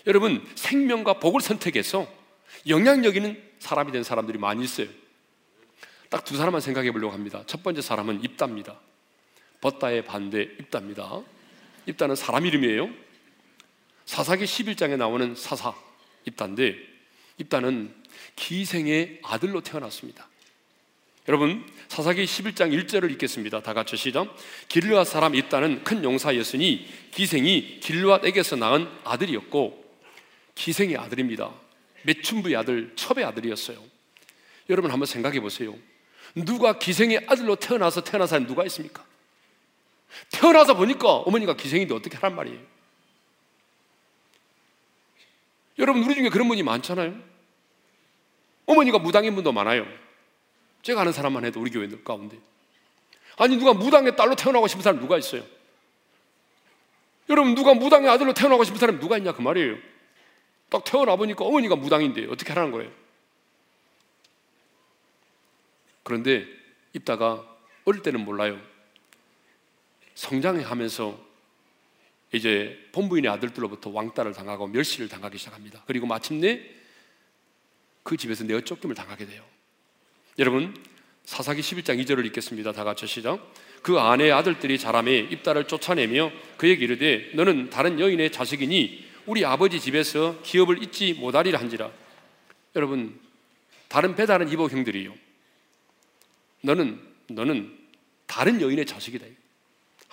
[0.07, 2.07] 여러분 생명과 복을 선택해서
[2.67, 4.87] 영향력 있는 사람이 된 사람들이 많이 있어요.
[6.09, 7.43] 딱 두 사람만 생각해 보려고 합니다.
[7.47, 8.79] 첫 번째 사람은 입다입니다.
[9.65, 11.23] 벗다의 반대 입다입니다.
[11.87, 12.87] 입다는 사람 이름이에요.
[14.05, 15.73] 사사기 11장에 나오는 사사
[16.25, 16.75] 입다인데
[17.39, 17.91] 입다는
[18.35, 20.27] 기생의 아들로 태어났습니다.
[21.27, 23.63] 여러분 사사기 11장 1절을 읽겠습니다.
[23.63, 24.35] 다 같이 시작.
[24.67, 29.83] 길르앗 사람 입다는 큰 용사였으니 기생이 길르앗에게서 낳은 아들이었고
[30.53, 31.51] 기생의 아들입니다.
[32.03, 33.83] 매춘부의 아들, 첩의 아들이었어요.
[34.69, 35.75] 여러분 한번 생각해 보세요.
[36.35, 39.03] 누가 기생의 아들로 태어나서 태어난 사람 누가 있습니까?
[40.31, 42.59] 태어나서 보니까 어머니가 기생인데 어떻게 하란 말이에요?
[45.77, 47.15] 여러분 우리 중에 그런 분이 많잖아요.
[48.65, 49.85] 어머니가 무당인 분도 많아요.
[50.81, 52.37] 제가 아는 사람만 해도 우리 교회들 가운데.
[53.37, 55.43] 아니 누가 무당의 딸로 태어나고 싶은 사람 누가 있어요?
[57.29, 59.77] 여러분 누가 무당의 아들로 태어나고 싶은 사람 누가 있냐 그 말이에요.
[60.69, 62.91] 딱 태어나 보니까 어머니가 무당인데 어떻게 하라는 거예요?
[66.03, 66.45] 그런데
[66.93, 67.43] 입다가
[67.83, 68.59] 어릴 때는 몰라요.
[70.15, 71.25] 성장하면서
[72.31, 75.83] 이제 본부인의 아들들로부터 왕따를 당하고 멸시를 당하기 시작합니다.
[75.85, 76.61] 그리고 마침내
[78.03, 79.43] 그 집에서 내어 쫓김을 당하게 돼요.
[80.37, 80.75] 여러분
[81.23, 82.71] 사사기 11장 2절을 읽겠습니다.
[82.71, 83.53] 다 같이 시작.
[83.81, 90.39] 그 아내의 아들들이 자람에 입다를 쫓아내며 그에게 이르되 너는 다른 여인의 자식이니 우리 아버지 집에서
[90.43, 91.91] 기업을 잊지 못하리라 한지라.
[92.75, 93.19] 여러분
[93.87, 95.13] 다른 배다른 이복 형들이요.
[96.61, 97.77] 너는 너는
[98.27, 99.25] 다른 여인의 자식이다.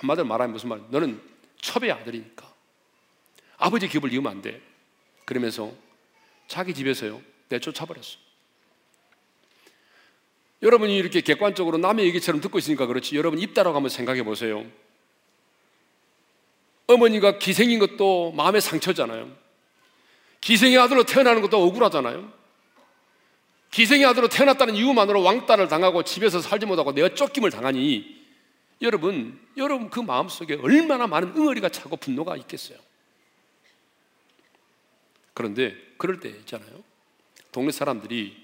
[0.02, 0.80] 한마디로 말하면 무슨 말?
[0.90, 1.20] 너는
[1.60, 2.52] 첩의 아들이니까
[3.56, 4.60] 아버지 기업을 이으면 안 돼.
[5.24, 5.72] 그러면서
[6.48, 8.18] 자기 집에서요 내쫓아버렸어.
[10.62, 13.16] 여러분이 이렇게 객관적으로 남의 얘기처럼 듣고 있으니까 그렇지.
[13.16, 14.64] 여러분 입다라고 한번 생각해 보세요.
[16.88, 19.30] 어머니가 기생인 것도 마음의 상처잖아요.
[20.40, 22.32] 기생의 아들로 태어나는 것도 억울하잖아요.
[23.70, 28.11] 기생의 아들로 태어났다는 이유만으로 왕따를 당하고 집에서 살지 못하고 내가 쫓김을 당하니
[28.82, 32.78] 여러분, 여러분 그 마음속에 얼마나 많은 응어리가 차고 분노가 있겠어요.
[35.34, 36.82] 그런데 그럴 때 있잖아요.
[37.52, 38.36] 동네 사람들이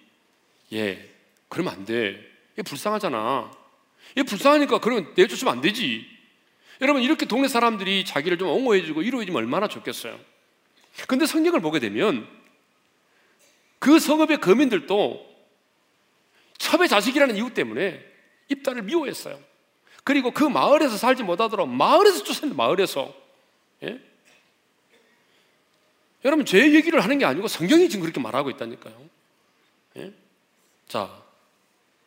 [0.73, 1.11] 예,
[1.49, 2.25] 그러면 안 돼.
[2.53, 3.51] 이게 불쌍하잖아.
[4.13, 6.07] 이게 불쌍하니까 그러면 내쫓으면 안 되지.
[6.81, 10.19] 여러분 이렇게 동네 사람들이 자기를 좀 옹호해주고 위로해주면 얼마나 좋겠어요.
[11.07, 12.29] 근데 성경을 보게 되면
[13.79, 15.27] 그 성읍의 거민들도
[16.59, 18.05] 첩의 자식이라는 이유 때문에
[18.49, 19.48] 입다를 미워했어요.
[20.05, 23.15] 그리고 그 마을에서 살지 못하도록 마을에서 쫓았는데 마을에서
[23.83, 24.01] 예?
[26.25, 28.95] 여러분 제 얘기를 하는 게 아니고 성경이 지금 그렇게 말하고 있다니까요.
[29.99, 30.13] 예?
[30.89, 31.11] 자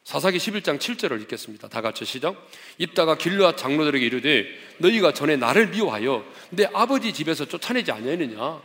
[0.04, 1.68] 사사기 11장 7절을 읽겠습니다.
[1.68, 2.36] 다 같이 시작.
[2.78, 4.48] 입다가 길르앗 장로들에게 이르되
[4.80, 8.62] 너희가 전에 나를 미워하여 내 아버지 집에서 쫓아내지 아니하느냐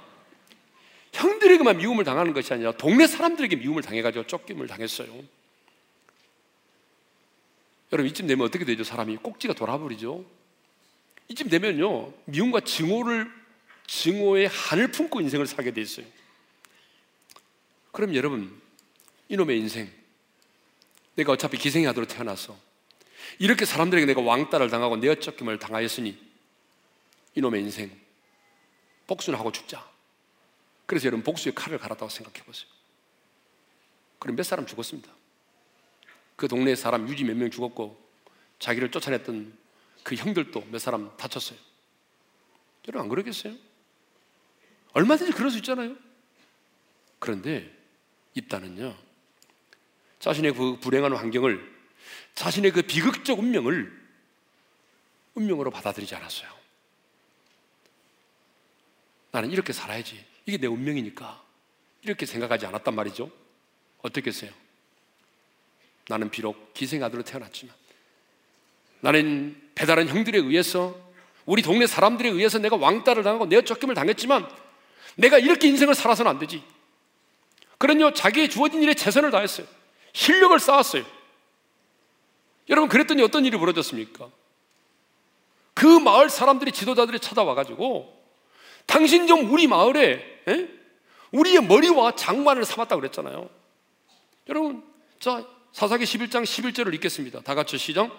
[1.13, 5.09] 형들에게만 미움을 당하는 것이 아니라 동네 사람들에게 미움을 당해가지고 쫓김을 당했어요.
[7.93, 8.85] 여러분 이쯤 되면 어떻게 되죠?
[8.85, 10.25] 사람이 꼭지가 돌아버리죠.
[11.29, 13.31] 이쯤 되면요 미움과 증오를
[13.87, 16.07] 증오의 한을 품고 인생을 살게 돼 있어요.
[17.93, 18.61] 그럼 여러분
[19.29, 19.91] 이놈의 인생
[21.15, 22.57] 내가 어차피 기생의 아들로 태어나서
[23.39, 26.19] 이렇게 사람들에게 내가 왕따를 당하고 내어 쫓김을 당하였으니
[27.35, 27.91] 이놈의 인생
[29.07, 29.89] 복수는 하고 죽자.
[30.87, 32.69] 그래서 여러분 복수의 칼을 갈았다고 생각해 보세요.
[34.19, 35.11] 그럼 몇 사람 죽었습니다.
[36.37, 38.05] 그 동네 사람 유지 몇 명 죽었고
[38.59, 39.57] 자기를 쫓아냈던
[40.03, 41.59] 그 형들도 몇 사람 다쳤어요.
[42.89, 43.55] 여러분 안 그러겠어요?
[44.93, 45.97] 얼마든지 그럴 수 있잖아요.
[47.19, 47.71] 그런데
[48.35, 48.97] 입다는요.
[50.21, 51.75] 자신의 그 불행한 환경을
[52.35, 54.07] 자신의 그 비극적 운명을
[55.35, 56.49] 운명으로 받아들이지 않았어요.
[59.33, 60.25] 나는 이렇게 살아야지.
[60.47, 61.45] 이게 내 운명이니까.
[62.03, 63.31] 이렇게 생각하지 않았단 말이죠.
[64.03, 64.51] 어떻겠어요?
[66.09, 67.75] 나는 비록 기생아들로 태어났지만
[69.01, 70.95] 나는 배달한 형들에 의해서
[71.45, 74.49] 우리 동네 사람들에 의해서 내가 왕따를 당하고 내어 쫓김을 당했지만
[75.17, 76.63] 내가 이렇게 인생을 살아서는 안 되지.
[77.79, 79.67] 그런요, 자기의 주어진 일에 최선을 다했어요.
[80.13, 81.05] 실력을 쌓았어요.
[82.69, 84.29] 여러분, 그랬더니 어떤 일이 벌어졌습니까?
[85.75, 88.17] 그 마을 사람들이 지도자들이 찾아와 가지고
[88.87, 90.69] 당신 좀 우리 마을에 에?
[91.33, 93.51] 우리의 머리와 장관을 삼았다고 그랬잖아요.
[94.49, 94.83] 여러분,
[95.21, 97.43] 자, 사사기 11장 11절을 읽겠습니다.
[97.43, 98.11] 다 같이 시작.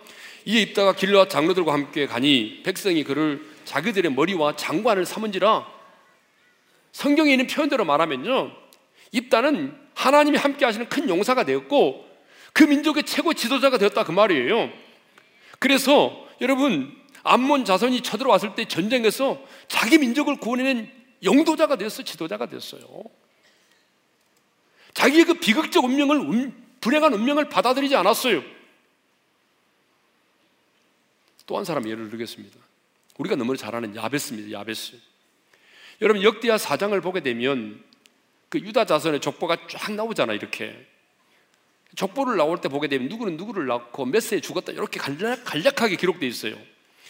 [0.46, 5.66] 이에 입다가 길러 장로들과 함께 가니 백성이 그를 자기들의 머리와 장관을 삼은지라
[6.92, 8.52] 성경에 있는 표현대로 말하면요.
[9.12, 12.08] 입다는 하나님이 함께 하시는 큰 용사가 되었고
[12.54, 14.70] 그 민족의 최고 지도자가 되었다 그 말이에요.
[15.58, 20.92] 그래서 여러분 암몬 자손이 쳐들어왔을 때 전쟁에서 자기 민족을 구원해낸
[21.24, 22.84] 영도자가 되었어 지도자가 되었어요.
[24.94, 26.18] 자기의 그 비극적 운명을
[26.82, 28.44] 불행한 운명을 받아들이지 않았어요.
[31.46, 32.58] 또 한 사람 예를 들겠습니다.
[33.18, 34.52] 우리가 너무 잘 아는 야베스입니다.
[34.60, 34.98] 야베스.
[36.02, 37.82] 여러분 역대하 4장을 보게 되면
[38.50, 40.88] 그 유다 자손의 족보가 쫙 나오잖아 이렇게.
[41.96, 45.96] 족보를 나올 때 보게 되면 누구는 누구를 낳고 몇 세에 죽었다 이렇게 간략, 간략 하게
[45.96, 46.56] 기록되어 있어요.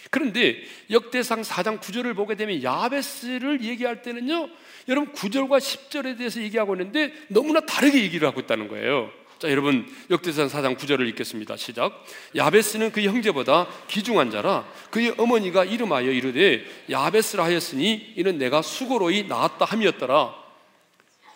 [0.09, 4.49] 그런데 역대상 4장 9절을 보게 되면 야베스를 얘기할 때는요,
[4.87, 9.11] 여러분 9절과 10절에 대해서 얘기하고 있는데 너무나 다르게 얘기를 하고 있다는 거예요.
[9.39, 11.57] 자, 여러분 역대상 4장 9절을 읽겠습니다.
[11.57, 12.03] 시작.
[12.35, 19.65] 야베스는 그 형제보다 기중한 자라 그의 어머니가 이름하여 이르되 야베스라 하였으니 이는 내가 수고로이 낳았다
[19.65, 20.33] 함이었더라.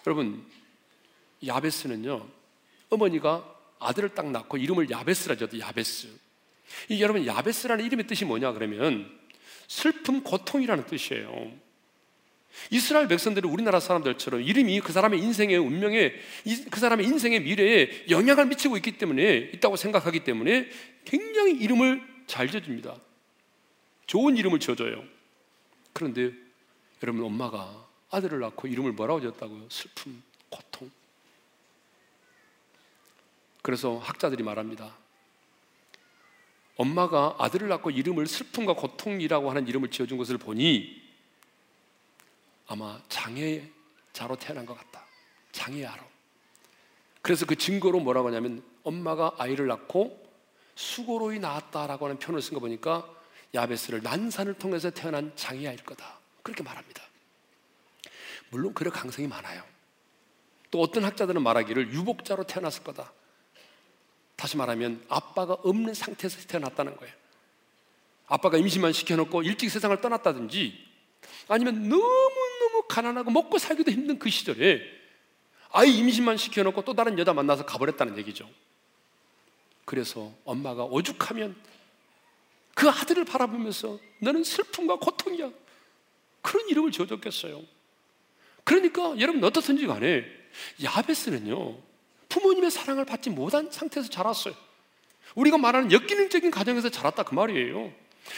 [0.08, 0.44] 여러분
[1.46, 2.28] 야베스는요
[2.90, 3.48] 어머니가
[3.80, 6.08] 아들을 딱 낳고 이름을 야베스라 졌도 야베스.
[6.90, 9.12] 이 여러분 야베스라는 이름의 뜻이 뭐냐 그러면
[9.68, 11.52] 슬픔, 고통이라는 뜻이에요.
[12.70, 16.14] 이스라엘 백성들은 우리나라 사람들처럼 이름이 그 사람의 인생의 운명에
[16.70, 20.70] 그 사람의 인생의 미래에 영향을 미치고 있기 때문에 있다고 생각하기 때문에
[21.06, 22.96] 굉장히 이름을 잘 지어줍니다.
[24.08, 25.04] 좋은 이름을 지어줘요.
[25.94, 26.32] 그런데
[27.04, 29.68] 여러분 엄마가 아들을 낳고 이름을 뭐라고 지었다고요?
[29.70, 30.92] 슬픔, 고통.
[33.62, 34.98] 그래서 학자들이 말합니다.
[36.76, 41.01] 엄마가 아들을 낳고 이름을 슬픔과 고통이라고 하는 이름을 지어준 것을 보니
[42.72, 45.06] 아마 장애자로 태어난 것 같다.
[45.52, 46.02] 장애아로.
[47.22, 50.18] 그래서 그 증거로 뭐라고 하냐면 엄마가 아이를 낳고
[50.76, 53.06] 수고로이 낳았다라고 하는 표현을 쓴 거 보니까
[53.54, 56.20] 야베스를 난산을 통해서 태어난 장애아일 거다.
[56.44, 57.04] 그렇게 말합니다.
[58.52, 59.64] 물론 그럴 가능성이 많아요.
[60.72, 63.12] 또 어떤 학자들은 말하기를 유복자로 태어났을 거다.
[64.38, 67.14] 다시 말하면 아빠가 없는 상태에서 태어났다는 거예요.
[68.28, 70.92] 아빠가 임신만 시켜놓고 일찍 세상을 떠났다든지
[71.48, 72.41] 아니면 너무너무
[72.92, 74.82] 가난하고 먹고 살기도 힘든 그 시절에
[75.72, 78.50] 아이 임신만 시켜놓고 또 다른 여자 만나서 가버렸다는 얘기죠.
[79.86, 81.56] 그래서 엄마가 오죽하면
[82.76, 85.50] 그 아들을 바라보면서 너는 슬픔과 고통이야.
[86.42, 87.62] 그런 이름을 지어줬겠어요.
[88.64, 90.26] 그러니까 여러분 어떻든지 간에
[90.84, 91.78] 야베스는요
[92.30, 94.54] 부모님의 사랑을 받지 못한 상태에서 자랐어요.
[95.36, 97.94] 우리가 말하는 역기능적인 가정에서 자랐다 그 말이에요.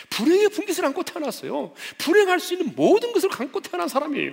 [0.10, 1.74] 불행의 분깃을 안고 태어났어요.
[1.98, 4.32] 불행할 수 있는 모든 것을 안고 태어난 사람이에요.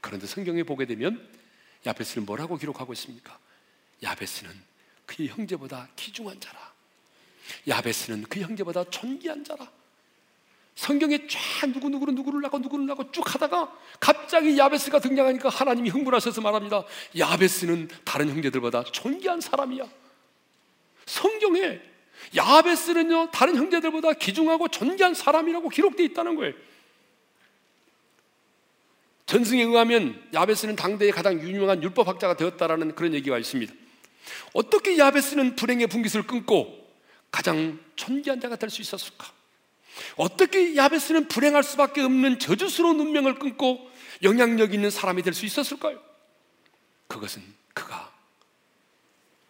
[0.00, 1.28] 그런데 성경에 보게 되면
[1.86, 3.38] 야베스는 뭐라고 기록하고 있습니까?
[4.02, 4.50] 야베스는
[5.06, 6.72] 그의 형제보다 귀중한 자라.
[7.66, 9.70] 야베스는 그 형제보다 존귀한 자라.
[10.74, 16.40] 성경에 쫙 누구 누구를 누구를 낳고 누구를 낳고 쭉 하다가 갑자기 야베스가 등장하니까 하나님이 흥분하셔서
[16.40, 16.84] 말합니다.
[17.18, 19.86] 야베스는 다른 형제들보다 존귀한 사람이야.
[21.06, 21.80] 성경에
[22.34, 26.54] 야베스는요 다른 형제들보다 귀중하고 존귀한 사람이라고 기록되어 있다는 거예요.
[29.26, 33.72] 전승에 의하면 야베스는 당대의 가장 유명한 율법학자가 되었다라는 그런 얘기가 있습니다.
[34.54, 36.88] 어떻게 야베스는 불행의 분깃을 끊고
[37.30, 39.32] 가장 존귀한 자가 될 수 있었을까?
[40.16, 43.88] 어떻게 야베스는 불행할 수밖에 없는 저주스러운 운명을 끊고
[44.22, 46.00] 영향력 있는 사람이 될 수 있었을까요?
[47.06, 48.12] 그것은 그가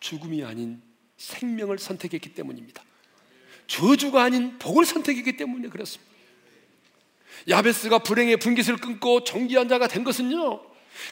[0.00, 0.82] 죽음이 아닌
[1.20, 2.82] 생명을 선택했기 때문입니다.
[3.66, 6.10] 저주가 아닌 복을 선택했기 때문에 그렇습니다.
[7.48, 10.60] 야베스가 불행의 분깃을 끊고 정기한 자가 된 것은요,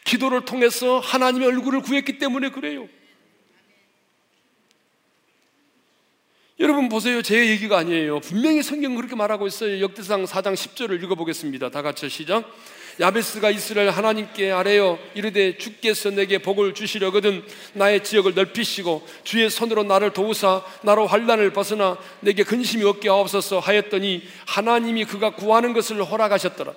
[0.04, 2.88] 기도를 통해서 하나님의 얼굴을 구했기 때문에 그래요.
[6.58, 7.22] 여러분 보세요.
[7.22, 8.18] 제 얘기가 아니에요.
[8.20, 9.80] 분명히 성경 그렇게 말하고 있어요.
[9.80, 11.70] 역대상 4장 10절을 읽어보겠습니다.
[11.70, 12.44] 다 같이 시작.
[13.00, 20.12] 야베스가 이스라엘 하나님께 아뢰어 이르되 주께서 내게 복을 주시려거든 나의 지역을 넓히시고 주의 손으로 나를
[20.12, 26.74] 도우사 나로 환란을 벗어나 내게 근심이 없게 하옵소서 하였더니 하나님이 그가 구하는 것을 허락하셨더라.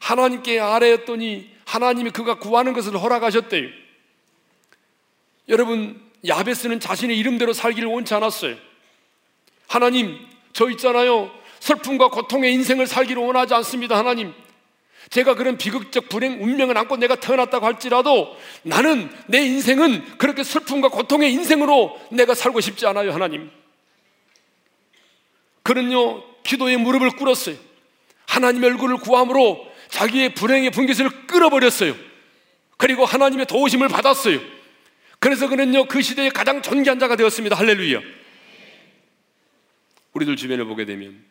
[0.00, 3.68] 하나님께 아뢰었더니 하나님이 그가 구하는 것을 허락하셨대요.
[5.48, 8.56] 여러분 야베스는 자신의 이름대로 살기를 원치 않았어요.
[9.68, 10.18] 하나님,
[10.52, 11.30] 저 있잖아요.
[11.60, 13.96] 슬픔과 고통의 인생을 살기를 원하지 않습니다.
[13.96, 14.34] 하나님.
[15.08, 21.32] 제가 그런 비극적 불행 운명을 안고 내가 태어났다고 할지라도 나는 내 인생은 그렇게 슬픔과 고통의
[21.32, 23.50] 인생으로 내가 살고 싶지 않아요, 하나님.
[25.62, 27.56] 그는요, 기도에 무릎을 꿇었어요.
[28.26, 31.96] 하나님의 얼굴을 구함으로 자기의 불행의 분깃을 끌어버렸어요.
[32.76, 34.40] 그리고 하나님의 도우심을 받았어요.
[35.18, 37.56] 그래서 그는요, 그 시대의 가장 존귀한 자가 되었습니다.
[37.56, 38.00] 할렐루야.
[40.12, 41.24] 우리들 주변을 보게 되면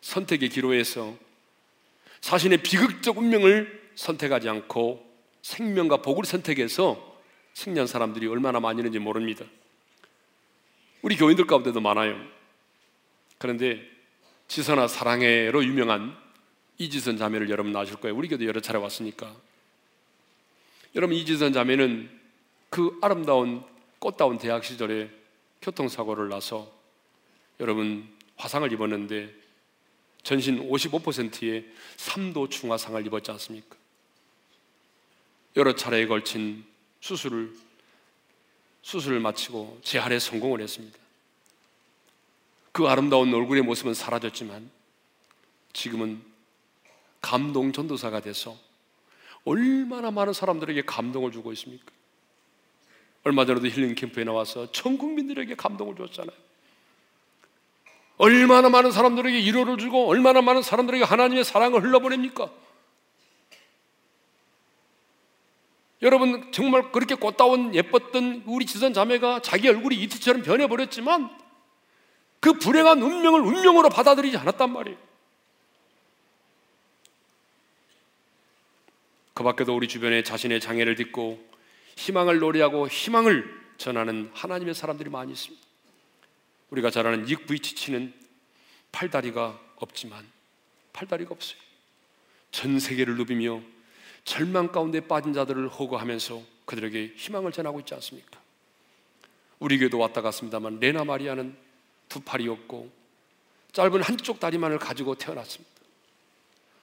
[0.00, 1.16] 선택의 기로에서
[2.24, 5.04] 자신의 비극적 운명을 선택하지 않고
[5.42, 7.20] 생명과 복을 선택해서
[7.52, 9.44] 승리한 사람들이 얼마나 많이 있는지 모릅니다.
[11.02, 12.18] 우리 교인들 가운데도 많아요.
[13.36, 13.78] 그런데
[14.48, 16.16] 지선아 사랑해로 유명한
[16.78, 18.16] 이지선 자매를 여러분 아실 거예요.
[18.16, 19.30] 우리 교도 여러 차례 왔으니까.
[20.94, 22.08] 여러분 이지선 자매는
[22.70, 23.62] 그 아름다운
[23.98, 25.10] 꽃다운 대학 시절에
[25.60, 26.72] 교통사고를 나서
[27.60, 29.43] 여러분 화상을 입었는데
[30.24, 33.76] 전신 55%의 3도 중화상을 입었지 않습니까?
[35.56, 36.64] 여러 차례에 걸친
[37.00, 37.54] 수술을
[38.82, 40.98] 수술을 마치고 재활에 성공을 했습니다.
[42.72, 44.68] 그 아름다운 얼굴의 모습은 사라졌지만
[45.72, 46.22] 지금은
[47.20, 48.58] 감동 전도사가 돼서
[49.44, 51.92] 얼마나 많은 사람들에게 감동을 주고 있습니까?
[53.22, 56.36] 얼마 전에도 힐링 캠프에 나와서 전 국민들에게 감동을 줬잖아요.
[58.16, 62.50] 얼마나 많은 사람들에게 위로를 주고 얼마나 많은 사람들에게 하나님의 사랑을 흘러보냅니까?
[66.02, 71.30] 여러분 정말 그렇게 꽃다운 예뻤던 우리 지선 자매가 자기 얼굴이 이티처럼 변해버렸지만
[72.40, 74.98] 그 불행한 운명을 운명으로 받아들이지 않았단 말이에요.
[79.32, 81.42] 그 밖에도 우리 주변에 자신의 장애를 딛고
[81.96, 85.63] 희망을 노래하고 희망을 전하는 하나님의 사람들이 많이 있습니다.
[86.74, 88.12] 우리가 잘 아는 닉 부이치치는
[88.90, 90.26] 팔다리가 없지만
[90.92, 91.58] 팔다리가 없어요.
[92.50, 93.62] 전 세계를 누비며
[94.24, 98.40] 절망 가운데 빠진 자들을 호구하면서 그들에게 희망을 전하고 있지 않습니까?
[99.58, 101.56] 우리 교회도 왔다 갔습니다만 레나 마리아는
[102.08, 102.90] 두 팔이 없고
[103.72, 105.72] 짧은 한쪽 다리만을 가지고 태어났습니다.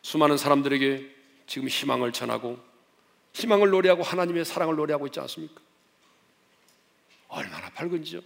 [0.02, 1.16] 수많은 사람들에게
[1.48, 2.60] 지금 희망을 전하고
[3.34, 5.62] 희망을 노래하고 하나님의 사랑을 노래하고 있지 않습니까?
[7.28, 8.22] 얼마나 밝은지요.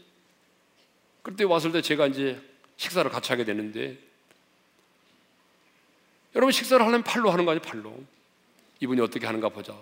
[1.25, 2.39] 그때 왔을 때 제가 이제
[2.77, 3.97] 식사를 같이 하게 되는데
[6.35, 7.63] 여러분 식사를 하려면 팔로 하는 거 아니에요?
[7.63, 7.97] 팔로.
[8.79, 9.75] 이분이 어떻게 하는가 보자.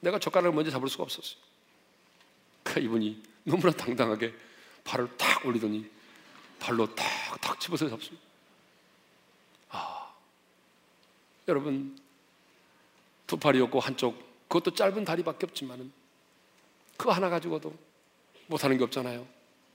[0.00, 1.40] 내가 젓가락을 먼저 잡을 수가 없었어요.
[2.62, 4.34] 그 이분이 너무나 당당하게
[4.84, 5.90] 발을 탁 올리더니
[6.60, 7.06] 발로 탁
[7.40, 8.22] 탁 집어서 잡습니다.
[9.70, 10.14] 아,
[11.48, 11.98] 여러분
[13.26, 15.90] 두 팔이었고 한쪽 그것도 짧은 다리밖에 없지만은
[16.98, 17.74] 그거 하나 가지고도
[18.48, 19.33] 못하는 게 없잖아요.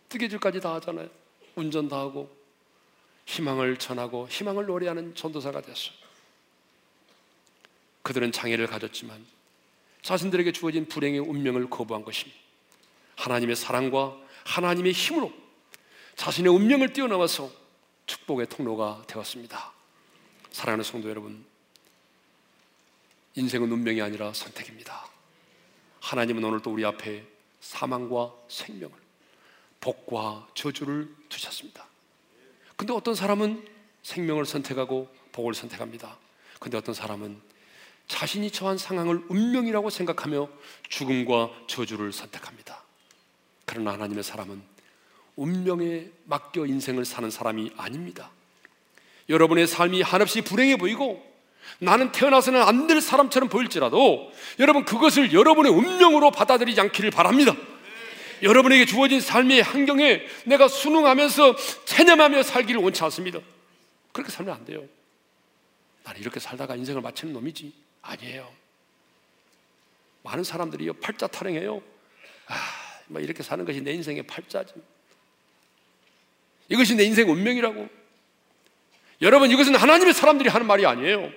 [0.09, 1.09] 뜨개질까지 다 하잖아요.
[1.55, 2.35] 운전 다 하고
[3.25, 5.93] 희망을 전하고 희망을 노래하는 전도사가 됐어요.
[8.01, 9.25] 그들은 장애를 가졌지만
[10.01, 12.39] 자신들에게 주어진 불행의 운명을 거부한 것입니다.
[13.17, 15.31] 하나님의 사랑과 하나님의 힘으로
[16.15, 17.51] 자신의 운명을 뛰어넘어서
[18.05, 19.71] 축복의 통로가 되었습니다.
[20.51, 21.45] 사랑하는 성도 여러분,
[23.35, 25.07] 인생은 운명이 아니라 선택입니다.
[26.01, 27.25] 하나님은 오늘도 우리 앞에
[27.61, 28.97] 사망과 생명을,
[29.81, 31.85] 복과 저주를 두셨습니다.
[32.75, 33.65] 근데 어떤 사람은
[34.03, 36.17] 생명을 선택하고 복을 선택합니다.
[36.59, 37.39] 근데 어떤 사람은
[38.07, 40.49] 자신이 처한 상황을 운명이라고 생각하며
[40.89, 42.83] 죽음과 저주를 선택합니다.
[43.65, 44.61] 그러나 하나님의 사람은
[45.35, 48.31] 운명에 맡겨 인생을 사는 사람이 아닙니다.
[49.29, 51.23] 여러분의 삶이 한없이 불행해 보이고
[51.79, 57.55] 나는 태어나서는 안 될 사람처럼 보일지라도 여러분 그것을 여러분의 운명으로 받아들이지 않기를 바랍니다.
[58.43, 63.39] 여러분에게 주어진 삶의 환경에 내가 순응하면서 체념하며 살기를 원치 않습니다.
[64.11, 64.85] 그렇게 살면 안 돼요.
[66.03, 67.73] 나는 이렇게 살다가 인생을 마치는 놈이지.
[68.01, 68.51] 아니에요.
[70.23, 71.81] 많은 사람들이요, 팔자 타령해요.
[72.47, 72.55] 아,
[73.07, 74.73] 뭐 이렇게 사는 것이 내 인생의 팔자지.
[76.69, 77.89] 이것이 내 인생 운명이라고.
[79.21, 81.31] 여러분, 이것은 하나님의 사람들이 하는 말이 아니에요.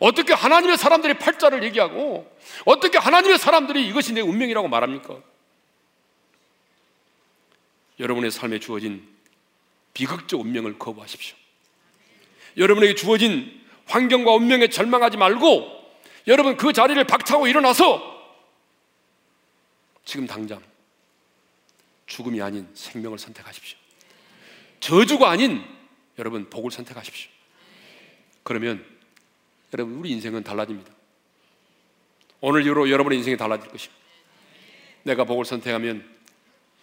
[0.00, 2.34] 어떻게 하나님의 사람들이 팔자를 얘기하고
[2.64, 5.20] 어떻게 하나님의 사람들이 이것이 내 운명이라고 말합니까?
[8.00, 9.06] 여러분의 삶에 주어진
[9.92, 11.36] 비극적 운명을 거부하십시오.
[12.56, 15.80] 여러분에게 주어진 환경과 운명에 절망하지 말고
[16.26, 18.18] 여러분 그 자리를 박차고 일어나서
[20.06, 20.62] 지금 당장
[22.06, 23.78] 죽음이 아닌 생명을 선택하십시오.
[24.80, 25.62] 저주가 아닌
[26.18, 27.30] 여러분 복을 선택하십시오.
[28.42, 28.84] 그러면
[29.72, 30.92] 여러분 우리 인생은 달라집니다.
[32.40, 34.00] 오늘 이후로 여러분의 인생이 달라질 것입니다.
[35.02, 36.04] 내가 복을 선택하면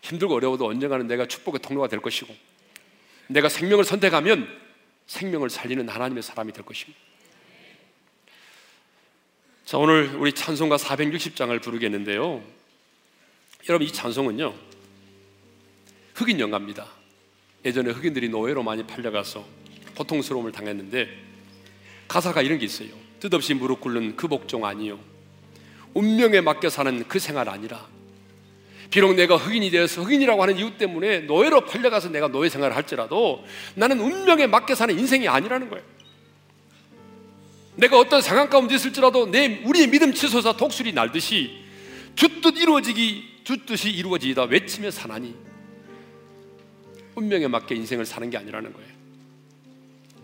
[0.01, 2.33] 힘들고 어려워도 언젠가는 내가 축복의 통로가 될 것이고
[3.27, 4.47] 내가 생명을 선택하면
[5.07, 6.99] 생명을 살리는 하나님의 사람이 될 것입니다.
[9.65, 12.41] 자, 오늘 우리 찬송가 460장을 부르겠는데요.
[13.67, 14.53] 여러분 이 찬송은요.
[16.15, 16.87] 흑인 영가입니다.
[17.65, 19.45] 예전에 흑인들이 노예로 많이 팔려가서
[19.97, 21.26] 고통스러움을 당했는데
[22.07, 22.89] 가사가 이런 게 있어요.
[23.19, 24.99] 뜻없이 무릎 꿇는 그 복종 아니요.
[25.93, 27.85] 운명에 맡겨 사는 그 생활 아니라
[28.89, 33.43] 비록 내가 흑인이 되어서 흑인이라고 하는 이유 때문에 노예로 팔려가서 내가 노예 생활을 할지라도
[33.75, 35.83] 나는 운명에 맡겨 사는 인생이 아니라는 거예요.
[37.75, 41.63] 내가 어떤 상황 가운데 있을지라도 내 우리의 믿음 치솟아 독수리 날듯이
[42.15, 45.35] 주뜻 이루어지기 주뜻이 이루어지다 외치며 사나니
[47.15, 48.96] 운명에 맞게 인생을 사는 게 아니라는 거예요.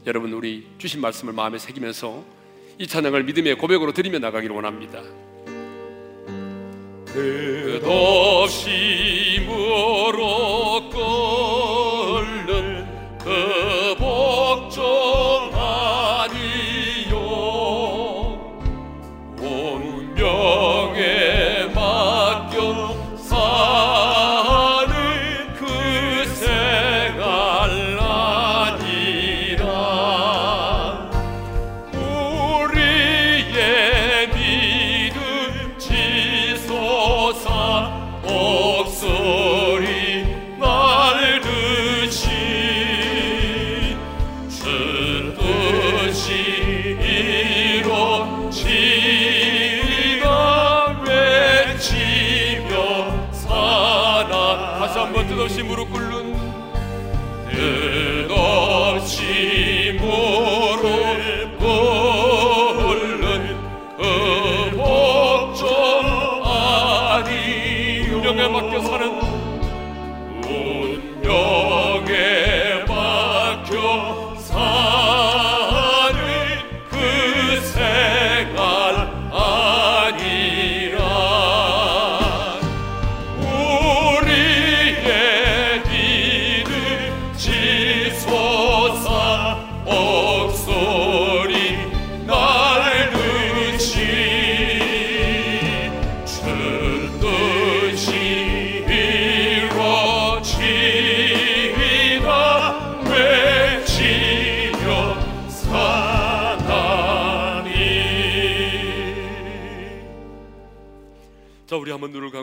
[0.06, 2.24] 여러분 우리 주신 말씀을 마음에 새기면서
[2.78, 5.02] 이 찬양을 믿음의 고백으로 드리며 나가기를 원합니다.
[7.06, 8.70] 끝없이
[9.46, 10.63] 물어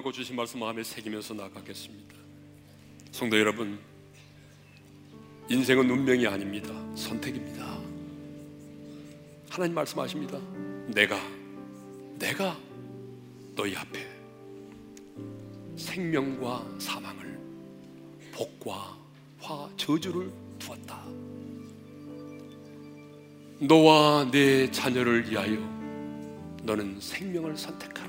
[0.01, 2.15] 감고 주신 말씀 마음에 새기면서 나가겠습니다.
[3.13, 3.79] 성도 여러분,
[5.49, 6.71] 인생은 운명이 아닙니다.
[6.95, 7.79] 선택입니다.
[9.51, 10.39] 하나님 말씀하십니다.
[10.89, 11.21] 내가,
[12.19, 12.59] 내가
[13.55, 14.07] 너희 앞에
[15.77, 17.39] 생명과 사망을,
[18.33, 18.99] 복과
[19.41, 21.05] 화, 저주를 두었다.
[23.61, 25.57] 너와 내 자녀를 위하여
[26.63, 28.00] 너는 생명을 선택하라.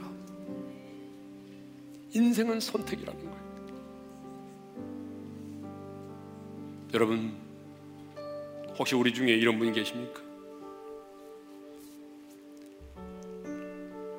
[2.14, 3.42] 인생은 선택이라는 거예요.
[6.94, 7.34] 여러분,
[8.78, 10.22] 혹시 우리 중에 이런 분이 계십니까?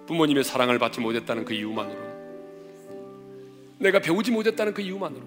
[0.06, 2.00] 부모님의 사랑을 받지 못했다는 그 이유만으로,
[3.78, 5.22] 내가 배우지 못했다는 그 이유만으로,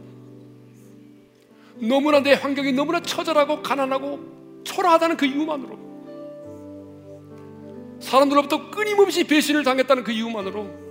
[1.81, 5.85] 너무나 내 환경이 너무나 처절하고 가난하고 초라하다는 그 이유만으로,
[7.99, 10.84] 사람들로부터 끊임없이 배신을 당했다는 그 이유만으로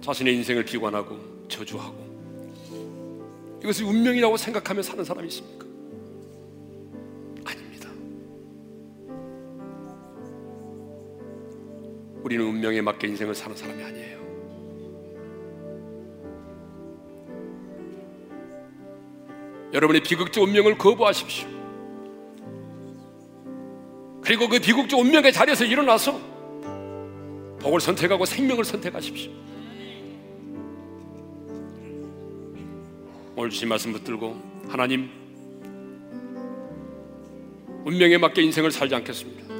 [0.00, 2.10] 자신의 인생을 비관하고 저주하고
[3.62, 5.66] 이것을 운명이라고 생각하며 사는 사람이 있습니까?
[7.44, 7.90] 아닙니다.
[12.22, 14.20] 우리는 운명에 맞게 인생을 사는 사람이 아니에요.
[19.72, 21.48] 여러분의 비극적 운명을 거부하십시오.
[24.22, 26.18] 그리고 그 비극적 운명의 자리에서 일어나서
[27.60, 29.49] 복을 선택하고 생명을 선택하십시오.
[33.40, 34.38] 오늘 주신 말씀 붙들고
[34.68, 35.08] 하나님
[37.86, 39.54] 운명에 맞게 인생을 살지 않겠습니다.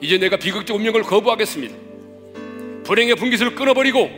[0.00, 1.76] 이제 내가 비극적 운명을 거부하겠습니다.
[2.84, 4.08] 불행의 분깃을 끊어버리고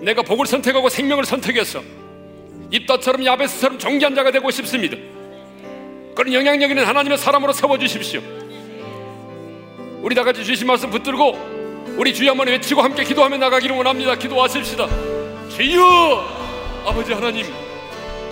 [0.00, 1.82] 내가 복을 선택하고 생명을 선택했어.
[2.70, 4.96] 입다처럼 야베스처럼 정기한 자가 되고 싶습니다.
[6.14, 8.22] 그런 영향력 있는 하나님의 사람으로 세워주십시오.
[10.02, 14.14] 우리 다 같이 주신 말씀 붙들고 우리 주여 한번 외치고 함께 기도하며 나가기를 원합니다.
[14.14, 14.88] 기도하십시다.
[15.48, 16.39] 주여!
[16.86, 17.46] 아버지 하나님,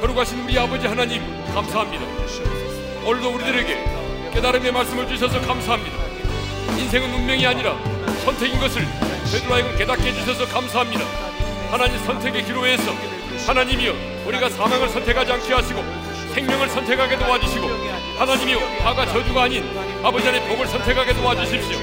[0.01, 1.23] 거룩하신 우리 아버지 하나님,
[1.53, 2.05] 감사합니다.
[3.05, 3.85] 오늘도 우리들에게
[4.35, 5.97] 깨달음의 말씀을 주셔서 감사합니다.
[6.79, 7.77] 인생은 운명이 아니라
[8.25, 8.87] 선택인 것을
[9.31, 11.05] 베드로하여금 깨닫게 해주셔서 감사합니다.
[11.71, 12.93] 하나님 선택의 기로에서
[13.47, 13.93] 하나님이여
[14.27, 15.85] 우리가 사망을 선택하지 않게 하시고
[16.35, 17.69] 생명을 선택하게 도와주시고
[18.19, 19.65] 하나님이여 화가 저주가 아닌
[20.03, 21.79] 아버지 안의 복을 선택하게 도와주십시오.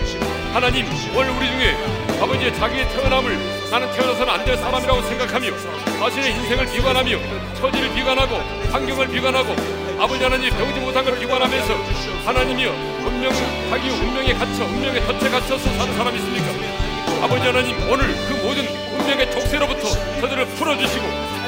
[0.53, 0.85] 하나님
[1.15, 3.37] 오늘 우리 중에 아버지의 자기의 태어남을
[3.71, 5.47] 나는 태어나서는 안 될 사람이라고 생각하며
[5.99, 7.17] 자신의 인생을 비관하며
[7.59, 8.35] 처지를 비관하고
[8.71, 9.55] 환경을 비관하고
[9.99, 11.73] 아버지 하나님 배우지 못한 걸 비관하면서
[12.25, 12.69] 하나님이여
[13.05, 13.31] 운명
[13.69, 16.51] 자기 운명에 갇혀 운명에 덫에 갇혀서 사는 사람이 있습니까?
[17.23, 18.67] 아버지 하나님 오늘 그 모든
[18.99, 19.89] 운명의 족쇄로부터
[20.21, 21.05] 저들을 풀어주시고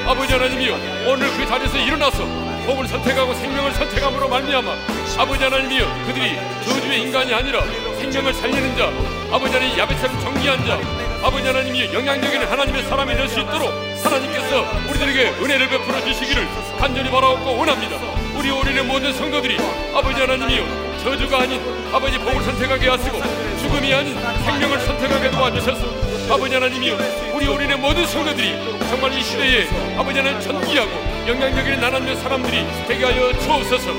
[0.07, 0.73] 아버지 하나님이여
[1.07, 2.23] 오늘 그 자리에서 일어나서
[2.67, 4.71] 복을 선택하고 생명을 선택함으로 말미암아
[5.17, 7.61] 아버지 하나님이여 그들이 저주의 인간이 아니라
[7.97, 8.91] 생명을 살리는 자
[9.31, 10.77] 아버지 하나님 야베처럼 정리한 자
[11.23, 13.71] 아버지 하나님이 영향력있는 하나님의 사람이 될 수 있도록
[14.03, 16.45] 하나님께서 우리들에게 은혜를 베풀어 주시기를
[16.77, 17.97] 간절히 바라옵고 원합니다.
[18.37, 19.57] 우리 올인의 모든 성도들이
[19.95, 21.61] 아버지 하나님이여 저주가 아닌
[21.93, 23.17] 아버지 복을 선택하게 하시고
[23.61, 24.13] 죽음이 아닌
[24.45, 26.97] 생명을 선택하게 도와주셔서 아버지 하나님이여
[27.35, 28.51] 우리 올인의 모든 성도들이
[28.89, 29.63] 정말 이 시대에
[29.97, 30.91] 아버지 하나님 전기하고
[31.25, 32.51] 영향력 있는 하나님의 사람들이
[32.85, 33.91] 되게 하여 주옵소서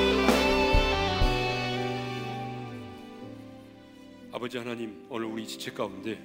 [4.30, 6.18] 아버지 하나님 오늘 우리 지체 가운데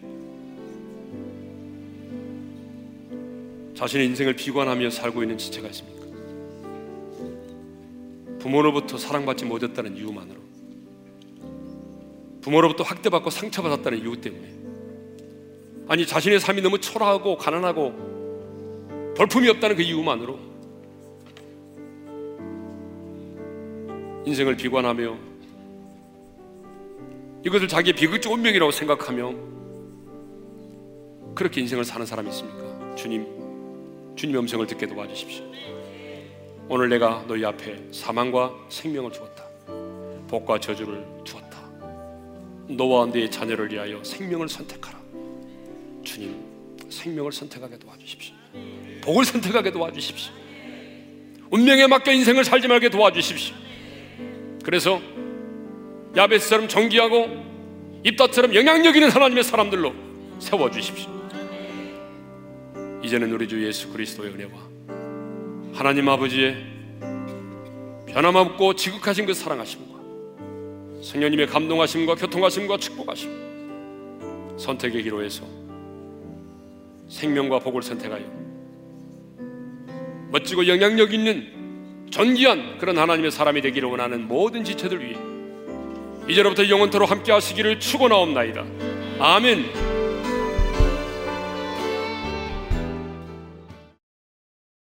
[3.73, 6.03] 자신의 인생을 비관하며 살고 있는 지체가 있습니까?
[8.39, 10.41] 부모로부터 사랑받지 못했다는 이유만으로
[12.41, 14.62] 부모로부터 학대받고 상처받았다는 이유 때문에
[15.87, 20.39] 아니 자신의 삶이 너무 초라하고 가난하고 벌품이 없다는 그 이유만으로
[24.25, 25.17] 인생을 비관하며
[27.45, 29.33] 이것을 자기의 비극적 운명이라고 생각하며
[31.35, 32.95] 그렇게 인생을 사는 사람이 있습니까?
[32.95, 33.27] 주님
[34.15, 35.43] 주님의 음성을 듣게 도와주십시오.
[36.69, 39.43] 오늘 내가 너희 앞에 사망과 생명을 주었다.
[40.29, 41.59] 복과 저주를 두었다.
[42.67, 45.02] 너와 네 자녀를 위하여 생명을 선택하라.
[46.03, 46.35] 주님,
[46.89, 48.35] 생명을 선택하게 도와주십시오.
[49.01, 50.33] 복을 선택하게 도와주십시오.
[51.49, 53.55] 운명에 맞게 인생을 살지 말게 도와주십시오.
[54.63, 55.01] 그래서
[56.15, 59.93] 야베스처럼 정기하고 입다처럼 영향력 있는 하나님의 사람들로
[60.39, 61.09] 세워 주십시오.
[63.03, 64.51] 이제는 우리 주 예수 그리스도의 은혜와
[65.73, 66.55] 하나님 아버지의
[68.07, 69.93] 변함없고 지극하신 그 사랑하심과
[71.01, 75.62] 성령님의 감동하심과 교통하심과 축복하심 선택의 기로에서
[77.09, 78.23] 생명과 복을 선택하여
[80.31, 85.17] 멋지고 영향력 있는 존귀한 그런 하나님의 사람이 되기를 원하는 모든 지체들 위해
[86.27, 88.63] 이제로부터 영원토록 함께 하시기를 축원하옵나이다.
[89.19, 89.92] 아멘.